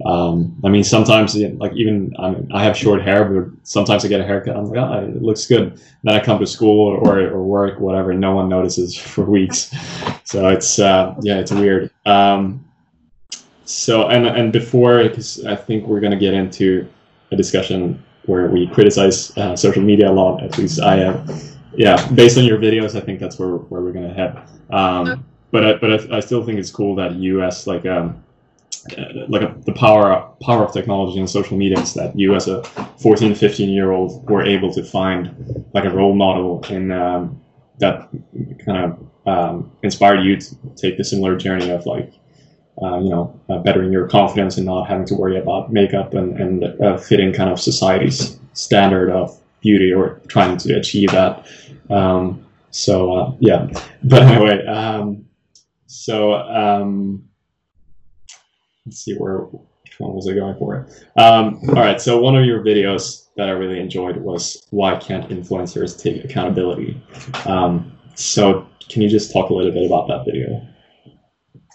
[0.06, 4.08] um, i mean sometimes like even I, mean, I have short hair but sometimes i
[4.08, 7.20] get a haircut i'm like ah, it looks good then i come to school or,
[7.28, 9.74] or work whatever no one notices for weeks
[10.24, 12.64] so it's uh, yeah it's weird um,
[13.64, 16.88] so and and before because i think we're going to get into
[17.30, 20.42] a discussion where we criticize uh, social media a lot.
[20.42, 21.42] At least I have.
[21.74, 24.42] Yeah, based on your videos, I think that's where, where we're gonna head.
[24.70, 28.22] Um, but I, but I, I still think it's cool that you as like um
[28.98, 32.48] uh, like a, the power power of technology and social media is that you as
[32.48, 32.62] a
[33.00, 37.40] 14 15 year old were able to find like a role model in um,
[37.78, 38.08] that
[38.64, 42.12] kind of um, inspired you to take the similar journey of like
[42.80, 46.38] uh, you know, uh, bettering your confidence and not having to worry about makeup and,
[46.40, 51.46] and uh, fitting kind of society's standard of beauty or trying to achieve that.
[51.90, 53.68] Um, so, uh, yeah.
[54.02, 55.26] But anyway, um,
[55.86, 57.24] so um,
[58.86, 60.86] let's see where, which one was I going for?
[60.86, 61.20] It.
[61.20, 65.28] Um, all right, so one of your videos that I really enjoyed was Why Can't
[65.30, 67.00] Influencers Take Accountability?
[67.46, 70.66] Um, so, can you just talk a little bit about that video?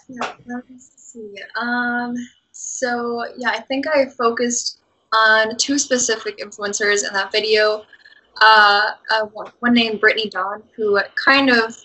[0.08, 1.34] Yeah, let me see.
[1.60, 2.14] Um,
[2.52, 4.80] so yeah, I think I focused
[5.12, 7.84] on two specific influencers in that video.
[8.40, 11.76] Uh, uh, one, one named Brittany Dawn, who kind of,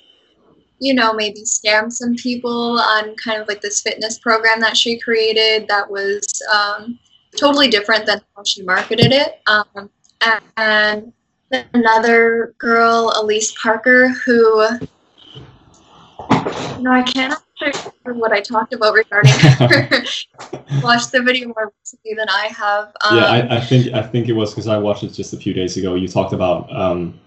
[0.83, 4.99] you know, maybe scam some people on kind of like this fitness program that she
[4.99, 6.99] created that was um,
[7.37, 9.41] totally different than how she marketed it.
[9.47, 9.89] Um,
[10.57, 11.13] and
[11.73, 14.67] another girl, Elise Parker, who
[16.79, 19.87] no, I can't actually remember what I talked about regarding her.
[20.83, 22.93] Watched the video more recently than I have.
[23.01, 25.37] Um, yeah, I, I think I think it was because I watched it just a
[25.37, 25.95] few days ago.
[25.95, 27.19] You talked about um,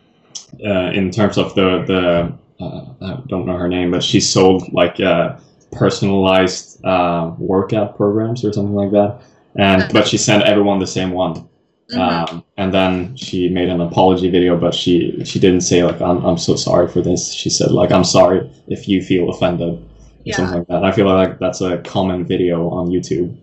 [0.64, 4.72] uh, in terms of the the uh, I don't know her name, but she sold
[4.72, 5.36] like uh,
[5.72, 9.20] personalized uh, workout programs or something like that,
[9.56, 11.48] and but she sent everyone the same one.
[11.90, 12.26] mhm.
[12.26, 16.24] Um, and then she made an apology video, but she she didn't say like I'm
[16.24, 17.32] I'm so sorry for this.
[17.32, 19.88] She said like I'm sorry if you feel offended
[20.26, 20.32] or Yeah.
[20.32, 20.84] something like that.
[20.84, 23.36] I feel like that's a common video on YouTube.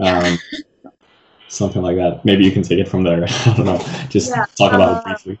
[0.00, 0.42] Um,
[1.48, 2.24] something like that.
[2.24, 3.24] Maybe you can take it from there.
[3.46, 3.78] I don't know.
[4.08, 5.38] Just Yeah, talk about uh, it briefly.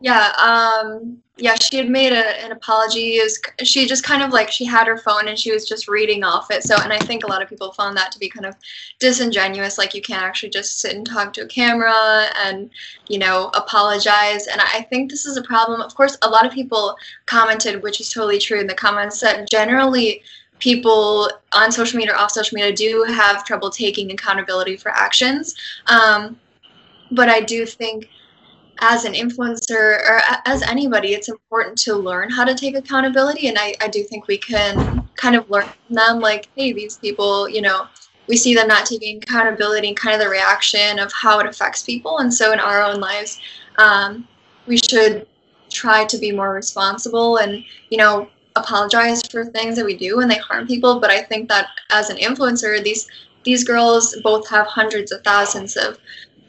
[0.00, 3.18] Yeah, um, yeah, she had made a, an apology.
[3.20, 6.24] Was, she just kind of like she had her phone and she was just reading
[6.24, 6.62] off it.
[6.62, 8.56] So, and I think a lot of people found that to be kind of
[8.98, 9.76] disingenuous.
[9.76, 12.70] Like you can't actually just sit and talk to a camera and
[13.08, 14.46] you know apologize.
[14.46, 15.80] And I think this is a problem.
[15.80, 19.48] Of course, a lot of people commented, which is totally true in the comments, that
[19.50, 20.22] generally
[20.58, 25.54] people on social media or off social media do have trouble taking accountability for actions.
[25.86, 26.38] Um,
[27.10, 28.08] but I do think
[28.80, 33.48] as an influencer or as anybody, it's important to learn how to take accountability.
[33.48, 36.96] And I, I do think we can kind of learn from them, like, hey, these
[36.98, 37.86] people, you know,
[38.28, 41.82] we see them not taking accountability and kind of the reaction of how it affects
[41.82, 42.18] people.
[42.18, 43.40] And so in our own lives,
[43.78, 44.26] um,
[44.66, 45.26] we should
[45.70, 50.28] try to be more responsible and, you know, apologize for things that we do when
[50.28, 50.98] they harm people.
[50.98, 53.06] But I think that as an influencer, these
[53.44, 55.98] these girls both have hundreds of thousands of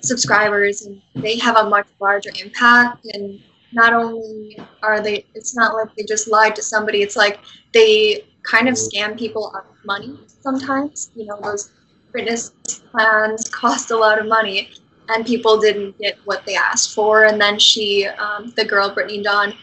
[0.08, 3.40] subscribers and they have a much larger impact and
[3.74, 7.40] not only are they it's not like they just lied to somebody it's like
[7.74, 11.12] they kind of scam people out of money sometimes.
[11.16, 11.72] You know, those
[12.14, 12.52] fitness
[12.92, 14.70] plans cost a lot of money,
[15.10, 17.26] and people didn't get what they asked for.
[17.26, 19.54] And then she, um, the girl Brittany Dawn,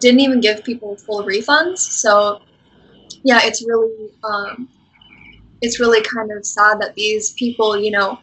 [0.00, 1.78] didn't even give people full refunds.
[1.78, 2.40] So,
[3.24, 4.68] yeah, it's really, um,
[5.60, 8.18] it's really kind of sad that these people, you know,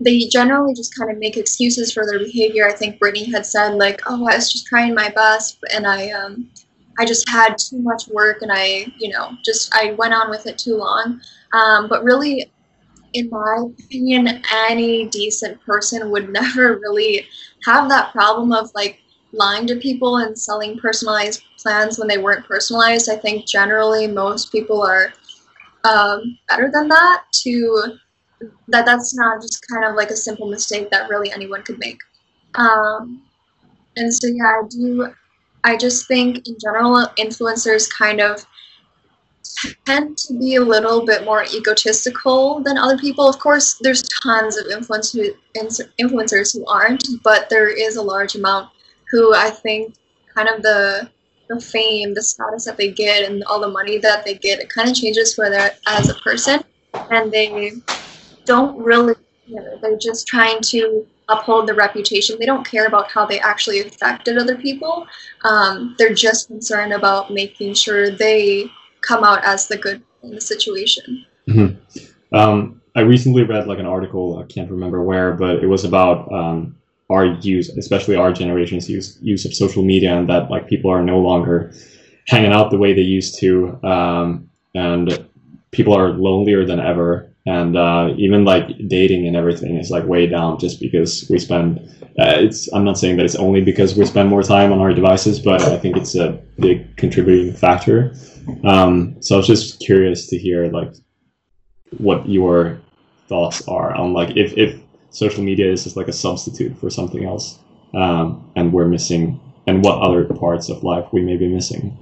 [0.00, 2.68] they generally just kind of make excuses for their behavior.
[2.68, 6.10] I think Brittany had said like, "Oh, I was just trying my best, and I
[6.10, 6.50] um,
[6.98, 10.46] I just had too much work, and I, you know, just I went on with
[10.46, 11.20] it too long."
[11.52, 12.50] Um, but really,
[13.14, 17.26] in my opinion, any decent person would never really
[17.64, 19.00] have that problem of like
[19.32, 23.10] lying to people and selling personalized plans when they weren't personalized.
[23.10, 25.12] I think generally most people are
[25.84, 27.98] um, better than that to
[28.68, 31.98] that that's not just kind of like a simple mistake that really anyone could make.
[32.54, 33.22] Um,
[33.96, 35.14] and so yeah, I do.
[35.64, 38.46] I just think in general, influencers kind of
[39.86, 43.28] tend to be a little bit more egotistical than other people.
[43.28, 45.30] Of course, there's tons of influence who,
[46.00, 48.70] influencers who aren't, but there is a large amount
[49.10, 49.94] who I think
[50.34, 51.10] kind of the
[51.48, 54.68] the fame, the status that they get, and all the money that they get, it
[54.68, 56.62] kind of changes who they're as a person,
[57.10, 57.72] and they
[58.48, 59.14] don't really
[59.48, 59.78] care.
[59.80, 62.36] They're just trying to uphold the reputation.
[62.40, 65.06] They don't care about how they actually affected other people.
[65.44, 68.70] Um, they're just concerned about making sure they
[69.02, 71.24] come out as the good in the situation.
[71.46, 72.34] Mm-hmm.
[72.34, 74.38] Um, I recently read like an article.
[74.38, 76.74] I can't remember where, but it was about um,
[77.10, 81.02] our use, especially our generation's use use of social media, and that like people are
[81.02, 81.72] no longer
[82.26, 85.26] hanging out the way they used to, um, and
[85.70, 90.26] people are lonelier than ever and uh, even like dating and everything is like way
[90.26, 91.78] down just because we spend
[92.20, 94.92] uh, it's i'm not saying that it's only because we spend more time on our
[94.92, 98.12] devices but i think it's a big contributing factor.
[98.64, 100.92] Um, so i was just curious to hear like
[101.96, 102.78] what your
[103.28, 104.78] thoughts are on like if, if
[105.10, 107.60] social media is just like a substitute for something else
[107.94, 111.96] um, and we're missing and what other parts of life we may be missing.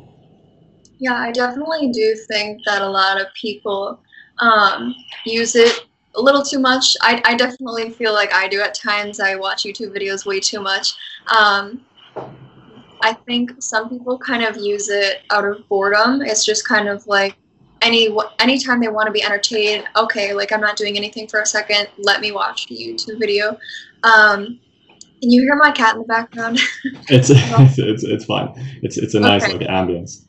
[0.99, 4.01] Yeah i definitely do think that a lot of people
[4.39, 6.97] um, use it a little too much.
[7.03, 9.21] I, I definitely feel like I do at times.
[9.21, 10.95] I watch YouTube videos way too much.
[11.37, 11.85] Um,
[13.03, 16.23] I think some people kind of use it out of boredom.
[16.23, 17.37] It's just kind of like
[17.83, 18.09] any
[18.39, 19.85] anytime they want to be entertained.
[19.97, 21.89] Okay, like I'm not doing anything for a second.
[21.99, 23.59] Let me watch a YouTube video.
[24.03, 24.61] Um,
[25.21, 26.59] can you hear my cat in the background?
[27.09, 28.53] it's, it's, it's it's fine.
[28.83, 29.59] It's it's a nice okay.
[29.59, 30.25] like ambience.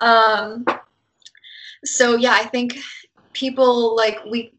[0.00, 0.64] um,
[1.86, 2.78] so yeah, I think
[3.32, 4.52] people like we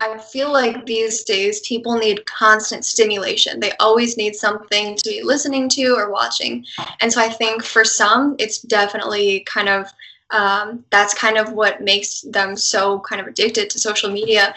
[0.00, 3.60] I feel like these days people need constant stimulation.
[3.60, 6.64] They always need something to be listening to or watching.
[7.00, 9.92] And so I think for some, it's definitely kind of
[10.30, 14.54] um, that's kind of what makes them so kind of addicted to social media.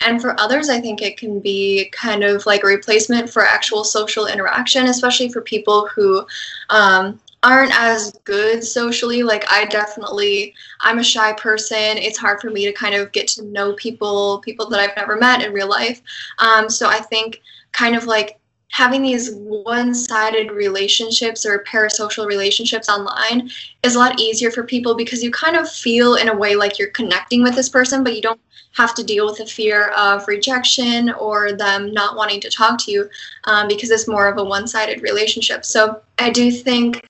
[0.00, 3.82] And for others, I think it can be kind of like a replacement for actual
[3.82, 6.26] social interaction, especially for people who
[6.70, 9.22] um, aren't as good socially.
[9.22, 11.98] Like I definitely I'm a shy person.
[11.98, 15.16] It's hard for me to kind of get to know people, people that I've never
[15.16, 16.02] met in real life.
[16.38, 17.40] Um, so I think
[17.72, 23.48] kind of like having these one-sided relationships or parasocial relationships online
[23.82, 26.78] is a lot easier for people because you kind of feel in a way like
[26.78, 28.40] you're connecting with this person but you don't
[28.72, 32.90] have to deal with the fear of rejection or them not wanting to talk to
[32.90, 33.08] you
[33.44, 37.02] um, because it's more of a one-sided relationship so i do think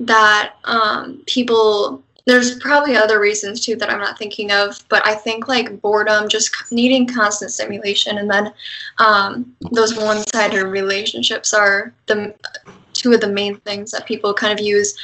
[0.00, 5.14] that um, people there's probably other reasons too that I'm not thinking of, but I
[5.14, 8.52] think like boredom, just needing constant stimulation, and then
[8.98, 12.34] um, those one-sided relationships are the
[12.92, 14.96] two of the main things that people kind of use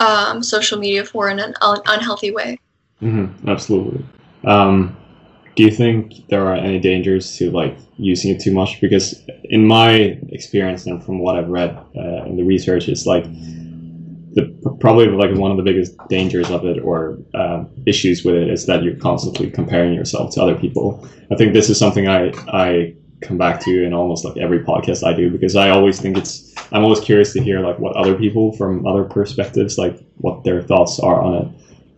[0.00, 2.58] um, social media for in an un- unhealthy way.
[3.02, 4.04] Mm-hmm, absolutely.
[4.44, 4.96] Um,
[5.56, 8.80] do you think there are any dangers to like using it too much?
[8.80, 13.24] Because in my experience and from what I've read uh, in the research, it's like
[14.34, 18.48] the probably like one of the biggest dangers of it or uh, issues with it
[18.48, 21.06] is that you're constantly comparing yourself to other people.
[21.30, 25.06] I think this is something I I come back to in almost like every podcast
[25.06, 28.14] I do because I always think it's I'm always curious to hear like what other
[28.14, 31.48] people from other perspectives like what their thoughts are on it.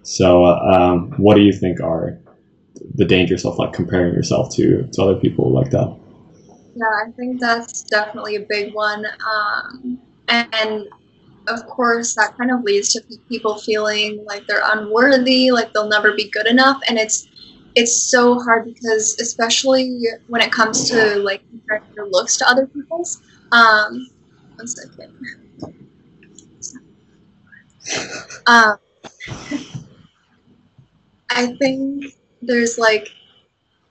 [0.02, 2.18] So, um, what do you think are
[2.94, 5.96] the dangers of like comparing yourself to to other people like that?
[6.76, 9.06] Yeah, I think that's definitely a big one.
[9.06, 10.88] Um, and
[11.48, 16.14] of course, that kind of leads to people feeling like they're unworthy, like they'll never
[16.14, 17.28] be good enough, and it's
[17.76, 22.66] it's so hard because especially when it comes to like comparing your looks to other
[22.66, 23.20] people's.
[23.52, 24.08] Um,
[24.56, 25.16] one second.
[28.46, 28.78] Um,
[31.30, 32.06] I think
[32.40, 33.10] there's like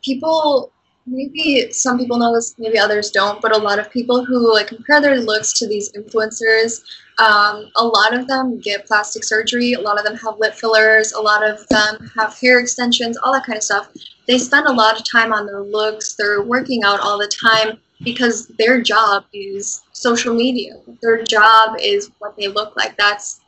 [0.03, 0.72] people
[1.05, 4.67] maybe some people know this maybe others don't but a lot of people who like
[4.67, 6.81] compare their looks to these influencers
[7.19, 11.11] um, a lot of them get plastic surgery a lot of them have lip fillers
[11.13, 13.89] a lot of them have hair extensions all that kind of stuff.
[14.25, 17.79] They spend a lot of time on their looks they're working out all the time
[18.03, 20.73] because their job is social media.
[21.01, 22.97] Their job is what they look like.
[22.97, 23.41] That's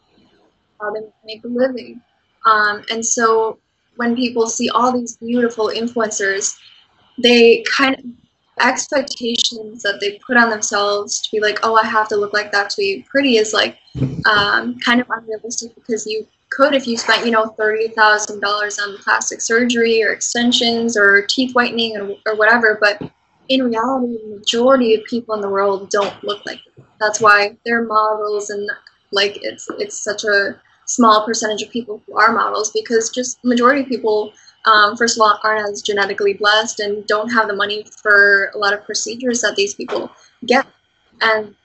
[0.79, 2.01] how they make a living.
[2.45, 3.59] Um, and so
[3.97, 6.55] when people see all these beautiful influencers
[7.17, 8.05] they kind of
[8.59, 12.51] expectations that they put on themselves to be like, oh, I have to look like
[12.51, 13.77] that to be pretty is like
[14.25, 18.79] um, kind of unrealistic because you could if you spent you know thirty thousand dollars
[18.79, 23.01] on plastic surgery or extensions or teeth whitening or, or whatever, but
[23.49, 26.85] in reality, the majority of people in the world don't look like that.
[26.99, 28.69] That's why they're models and
[29.11, 33.81] like it's it's such a small percentage of people who are models because just majority
[33.81, 34.33] of people
[34.65, 38.57] um, first of all, aren't as genetically blessed and don't have the money for a
[38.57, 40.11] lot of procedures that these people
[40.45, 40.65] get.
[41.21, 41.55] And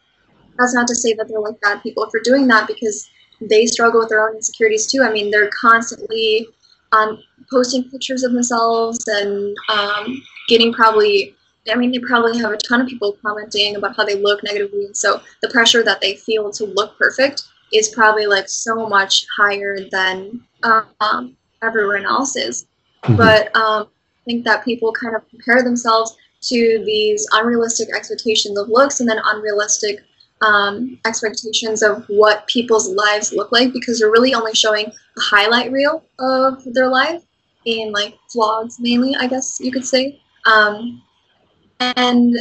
[0.59, 3.09] that's not to say that they're like bad people for doing that because
[3.41, 5.03] they struggle with their own insecurities too.
[5.03, 6.47] I mean, they're constantly
[6.93, 11.35] um, posting pictures of themselves and um, getting probably,
[11.71, 14.85] I mean, they probably have a ton of people commenting about how they look negatively.
[14.87, 19.25] And so the pressure that they feel to look perfect is probably like so much
[19.37, 22.67] higher than um, everyone else's.
[23.05, 23.17] Mm-hmm.
[23.17, 28.69] But um, I think that people kind of compare themselves to these unrealistic expectations of
[28.69, 30.01] looks and then unrealistic
[30.43, 35.71] um, expectations of what people's lives look like because they're really only showing a highlight
[35.71, 37.23] reel of their life
[37.67, 40.21] in like vlogs mainly, I guess you could say.
[40.47, 41.03] Um,
[41.81, 42.37] and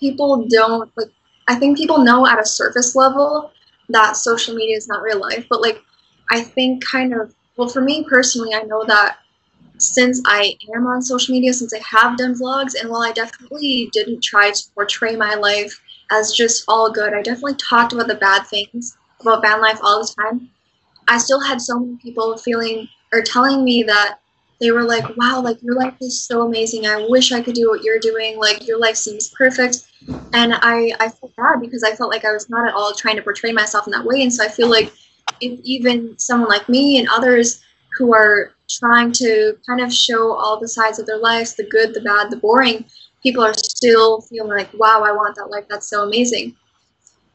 [0.00, 1.08] people don't like.
[1.48, 3.52] I think people know at a surface level
[3.90, 5.82] that social media is not real life, but like
[6.30, 9.18] I think kind of well for me personally, I know that
[9.78, 13.90] since I am on social media, since I have done vlogs, and while I definitely
[13.92, 18.14] didn't try to portray my life as just all good, I definitely talked about the
[18.14, 20.50] bad things about van life all the time.
[21.08, 24.18] I still had so many people feeling or telling me that
[24.60, 26.86] they were like, wow, like your life is so amazing.
[26.86, 28.38] I wish I could do what you're doing.
[28.38, 29.78] Like your life seems perfect.
[30.32, 33.16] And I, I felt bad because I felt like I was not at all trying
[33.16, 34.22] to portray myself in that way.
[34.22, 34.92] And so I feel like
[35.40, 37.60] if even someone like me and others
[37.96, 41.94] who are trying to kind of show all the sides of their lives the good,
[41.94, 42.84] the bad, the boring
[43.24, 45.64] people are still feeling like, wow, I want that life.
[45.68, 46.54] That's so amazing.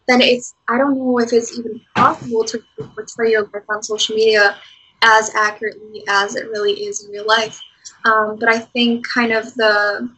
[0.07, 2.64] Then it's, I don't know if it's even possible to
[2.95, 4.55] portray your life on social media
[5.01, 7.60] as accurately as it really is in real life.
[8.05, 10.10] Um, but I think kind of the,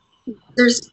[0.56, 0.92] there's,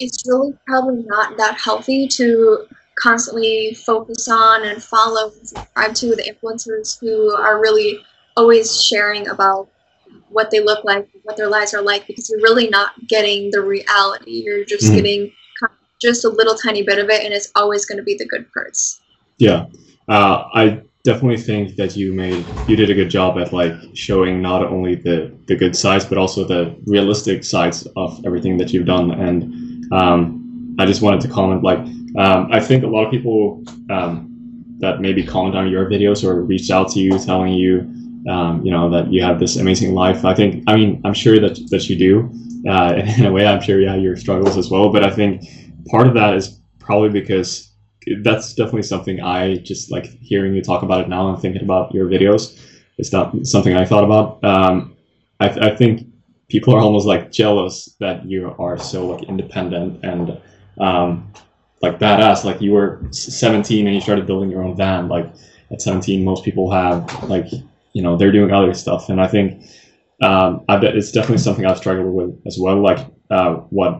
[0.00, 2.66] it's really probably not that healthy to
[2.98, 7.98] constantly focus on and follow and subscribe to the influencers who are really
[8.36, 9.68] always sharing about
[10.28, 13.62] what they look like, what their lives are like, because you're really not getting the
[13.62, 14.42] reality.
[14.44, 14.96] You're just mm-hmm.
[14.96, 15.32] getting
[16.00, 18.46] just a little tiny bit of it, and it's always going to be the good
[18.52, 19.00] parts.
[19.38, 19.66] Yeah,
[20.08, 24.42] uh, I definitely think that you made you did a good job at like showing
[24.42, 28.86] not only the the good sides but also the realistic sides of everything that you've
[28.86, 29.12] done.
[29.12, 31.78] And um, I just wanted to comment like
[32.18, 34.26] um, I think a lot of people um,
[34.78, 37.88] that maybe comment on your videos or reach out to you telling you
[38.28, 40.24] um, you know that you have this amazing life.
[40.24, 42.30] I think I mean I'm sure that that you do.
[42.68, 44.90] Uh, in a way, I'm sure you have your struggles as well.
[44.90, 45.42] But I think
[45.88, 47.72] part of that is probably because
[48.22, 51.92] that's definitely something I just like hearing you talk about it now and thinking about
[51.94, 52.58] your videos.
[52.98, 54.42] It's not something I thought about.
[54.44, 54.96] Um,
[55.40, 56.06] I, th- I think
[56.48, 60.40] people are almost like jealous that you are so like independent and
[60.78, 61.32] um,
[61.82, 62.44] like badass.
[62.44, 65.08] Like you were 17 and you started building your own van.
[65.08, 65.26] Like
[65.70, 67.48] at 17, most people have like
[67.96, 69.08] you know they're doing other stuff.
[69.08, 69.48] And i think
[70.28, 73.92] um, I bet it's definitely something i've struggled with as well like uh, what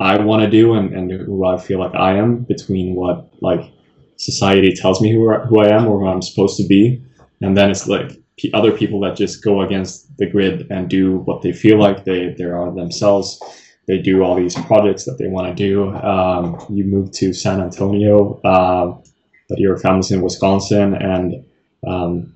[0.00, 3.62] i want to do and, and who i feel like i am between what like
[4.16, 7.02] society tells me who, who i am or who i'm supposed to be.
[7.42, 11.18] And then it's like p- other people that just go against the grid and do
[11.28, 13.28] what they feel like they they are themselves.
[13.88, 15.94] They do all these projects that they want to do.
[16.12, 18.86] Um, you move to san antonio uh,
[19.48, 21.44] but your family's in wisconsin and
[21.86, 22.35] um,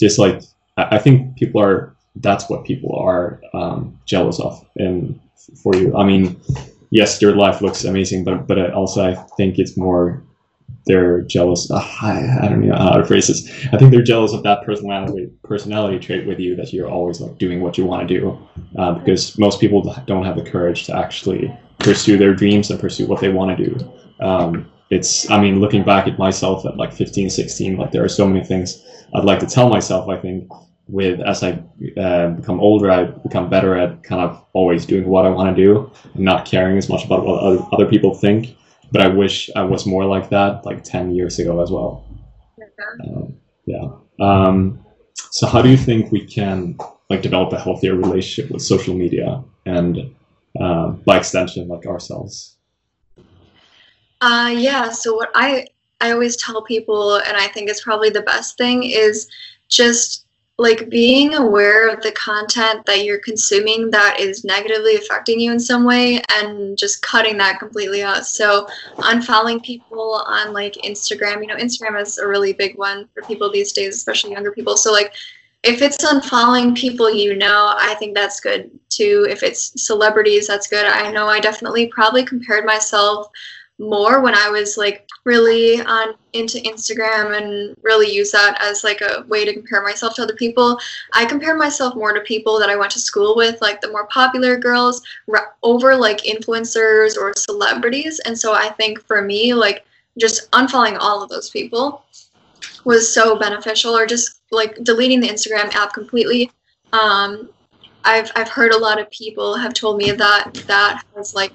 [0.00, 0.42] just like
[0.76, 5.18] I think people are that's what people are um, jealous of and
[5.62, 5.96] for you.
[5.96, 6.40] I mean,
[6.90, 10.22] yes, your life looks amazing, but but also I think it's more
[10.86, 11.70] they're jealous.
[11.70, 13.66] Uh, I, I don't know how to phrase this.
[13.72, 17.38] I think they're jealous of that personality personality trait with you that you're always like
[17.38, 18.48] doing what you want to do,
[18.78, 23.06] uh, because most people don't have the courage to actually pursue their dreams and pursue
[23.06, 23.92] what they want to do.
[24.20, 28.08] Um, it's I mean, looking back at myself at like 15, 16, like there are
[28.08, 28.84] so many things
[29.14, 30.08] I'd like to tell myself.
[30.08, 30.50] I think
[30.88, 31.62] with as I
[31.96, 35.62] uh, become older, I become better at kind of always doing what I want to
[35.62, 38.56] do and not caring as much about what other, other people think.
[38.92, 42.04] But I wish I was more like that like 10 years ago as well.
[42.58, 42.66] Yeah.
[43.04, 43.36] Um,
[43.66, 43.88] yeah.
[44.18, 44.84] Um,
[45.30, 46.76] so how do you think we can
[47.08, 50.12] like develop a healthier relationship with social media and
[50.60, 52.56] uh, by extension like ourselves?
[54.20, 54.90] Uh, yeah.
[54.90, 55.66] So what I
[56.00, 59.28] I always tell people, and I think it's probably the best thing, is
[59.68, 60.26] just
[60.60, 65.58] like being aware of the content that you're consuming that is negatively affecting you in
[65.58, 68.26] some way and just cutting that completely out.
[68.26, 73.22] So unfollowing people on like instagram you know instagram is a really big one for
[73.22, 74.76] people these days especially younger people.
[74.76, 75.14] So like
[75.62, 79.26] if it's unfollowing people you know i think that's good too.
[79.30, 80.84] If it's celebrities that's good.
[80.84, 83.28] I know i definitely probably compared myself
[83.80, 89.00] more when I was like really on into Instagram and really use that as like
[89.00, 90.78] a way to compare myself to other people.
[91.14, 94.06] I compare myself more to people that I went to school with, like the more
[94.06, 95.02] popular girls,
[95.62, 98.20] over like influencers or celebrities.
[98.20, 99.86] And so I think for me, like
[100.18, 102.04] just unfollowing all of those people
[102.84, 106.50] was so beneficial, or just like deleting the Instagram app completely.
[106.92, 107.48] Um,
[108.04, 111.52] I've I've heard a lot of people have told me that that has like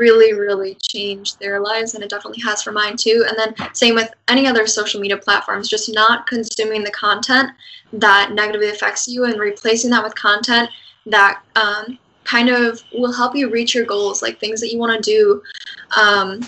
[0.00, 3.24] really, really changed their lives, and it definitely has for mine too.
[3.28, 7.50] And then, same with any other social media platforms, just not consuming the content
[7.92, 10.70] that negatively affects you and replacing that with content
[11.06, 14.92] that um, kind of will help you reach your goals, like things that you want
[14.92, 15.42] to do,
[15.96, 16.40] um,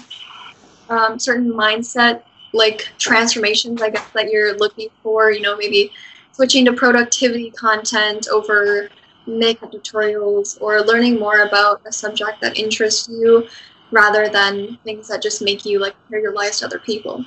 [0.89, 2.23] um, certain mindset
[2.55, 5.31] like transformations, I guess, that you're looking for.
[5.31, 5.93] You know, maybe
[6.33, 8.89] switching to productivity content over
[9.27, 13.47] makeup tutorials or learning more about a subject that interests you
[13.91, 17.25] rather than things that just make you like compare your lives to other people.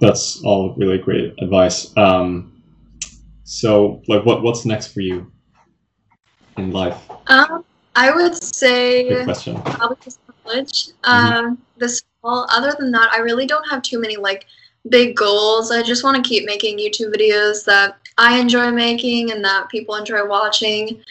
[0.00, 1.96] That's all really great advice.
[1.96, 2.62] Um,
[3.44, 5.30] so, like, what what's next for you
[6.56, 6.96] in life?
[7.26, 7.64] Um,
[7.96, 9.60] I would say Good question.
[9.62, 10.88] probably just college.
[11.04, 12.46] Um, this fall.
[12.50, 14.46] Other than that, I really don't have too many like
[14.88, 15.70] big goals.
[15.70, 19.96] I just want to keep making YouTube videos that I enjoy making and that people
[19.96, 21.02] enjoy watching.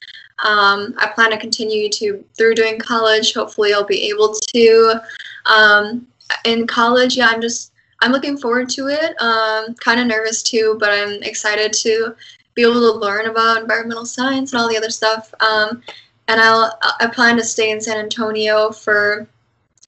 [0.43, 3.33] Um, I plan to continue to through doing college.
[3.33, 5.01] Hopefully, I'll be able to.
[5.47, 6.07] Um,
[6.45, 9.19] in college, yeah, I'm just I'm looking forward to it.
[9.21, 12.15] Um, kind of nervous too, but I'm excited to
[12.53, 15.33] be able to learn about environmental science and all the other stuff.
[15.39, 15.81] Um,
[16.27, 19.27] and I'll I plan to stay in San Antonio for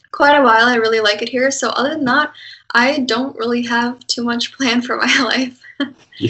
[0.09, 0.65] quite a while.
[0.65, 1.51] I really like it here.
[1.51, 2.33] So other than that,
[2.73, 5.60] I don't really have too much planned for my life,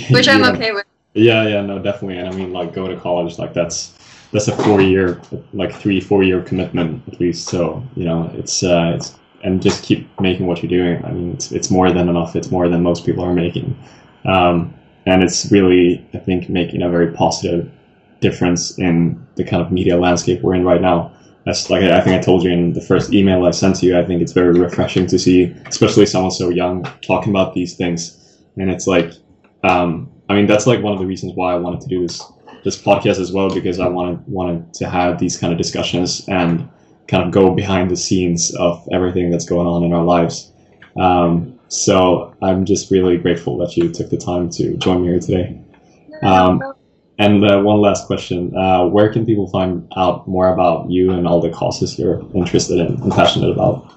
[0.09, 0.51] which I'm yeah.
[0.51, 0.85] okay with.
[1.13, 2.17] Yeah, yeah, no, definitely.
[2.17, 3.97] And I mean, like, go to college, like that's
[4.31, 5.21] that's a four year,
[5.53, 7.49] like three, four year commitment at least.
[7.49, 11.03] So you know, it's uh, it's and just keep making what you're doing.
[11.05, 12.35] I mean, it's it's more than enough.
[12.35, 13.77] It's more than most people are making,
[14.25, 14.73] um,
[15.05, 17.69] and it's really, I think, making a very positive
[18.21, 21.11] difference in the kind of media landscape we're in right now.
[21.45, 23.97] That's like I think I told you in the first email I sent to you.
[23.97, 28.17] I think it's very refreshing to see, especially someone so young, talking about these things.
[28.57, 29.11] And it's like,
[29.63, 32.21] um, I mean, that's like one of the reasons why I wanted to do this
[32.63, 36.69] this podcast as well because I wanted wanted to have these kind of discussions and
[37.07, 40.51] kind of go behind the scenes of everything that's going on in our lives.
[40.99, 45.19] Um, so I'm just really grateful that you took the time to join me here
[45.19, 45.59] today.
[46.21, 46.61] Um,
[47.17, 51.27] and uh, one last question: uh, Where can people find out more about you and
[51.27, 53.91] all the causes you're interested in and passionate about?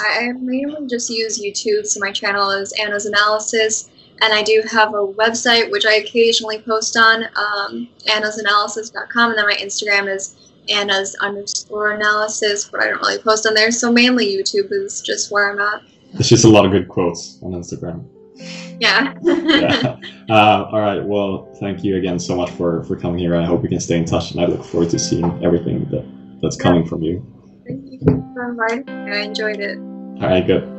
[0.00, 1.86] I mainly just use YouTube.
[1.86, 3.90] So my channel is Anna's Analysis,
[4.22, 9.46] and I do have a website which I occasionally post on, um, annasanalysis.com, and then
[9.46, 10.36] my Instagram is
[10.70, 13.70] Anna's underscore analysis, but I don't really post on there.
[13.70, 15.82] So mainly YouTube is just where I'm at.
[16.14, 18.06] It's just a lot of good quotes on Instagram.
[18.80, 19.14] Yeah.
[19.22, 19.96] yeah.
[20.30, 21.04] Uh, all right.
[21.04, 23.36] Well, thank you again so much for for coming here.
[23.36, 26.02] I hope we can stay in touch, and I look forward to seeing everything that
[26.40, 27.22] that's coming from you.
[28.36, 29.12] Inviting me.
[29.12, 29.78] I enjoyed it.
[29.78, 30.46] All right.
[30.46, 30.73] Good.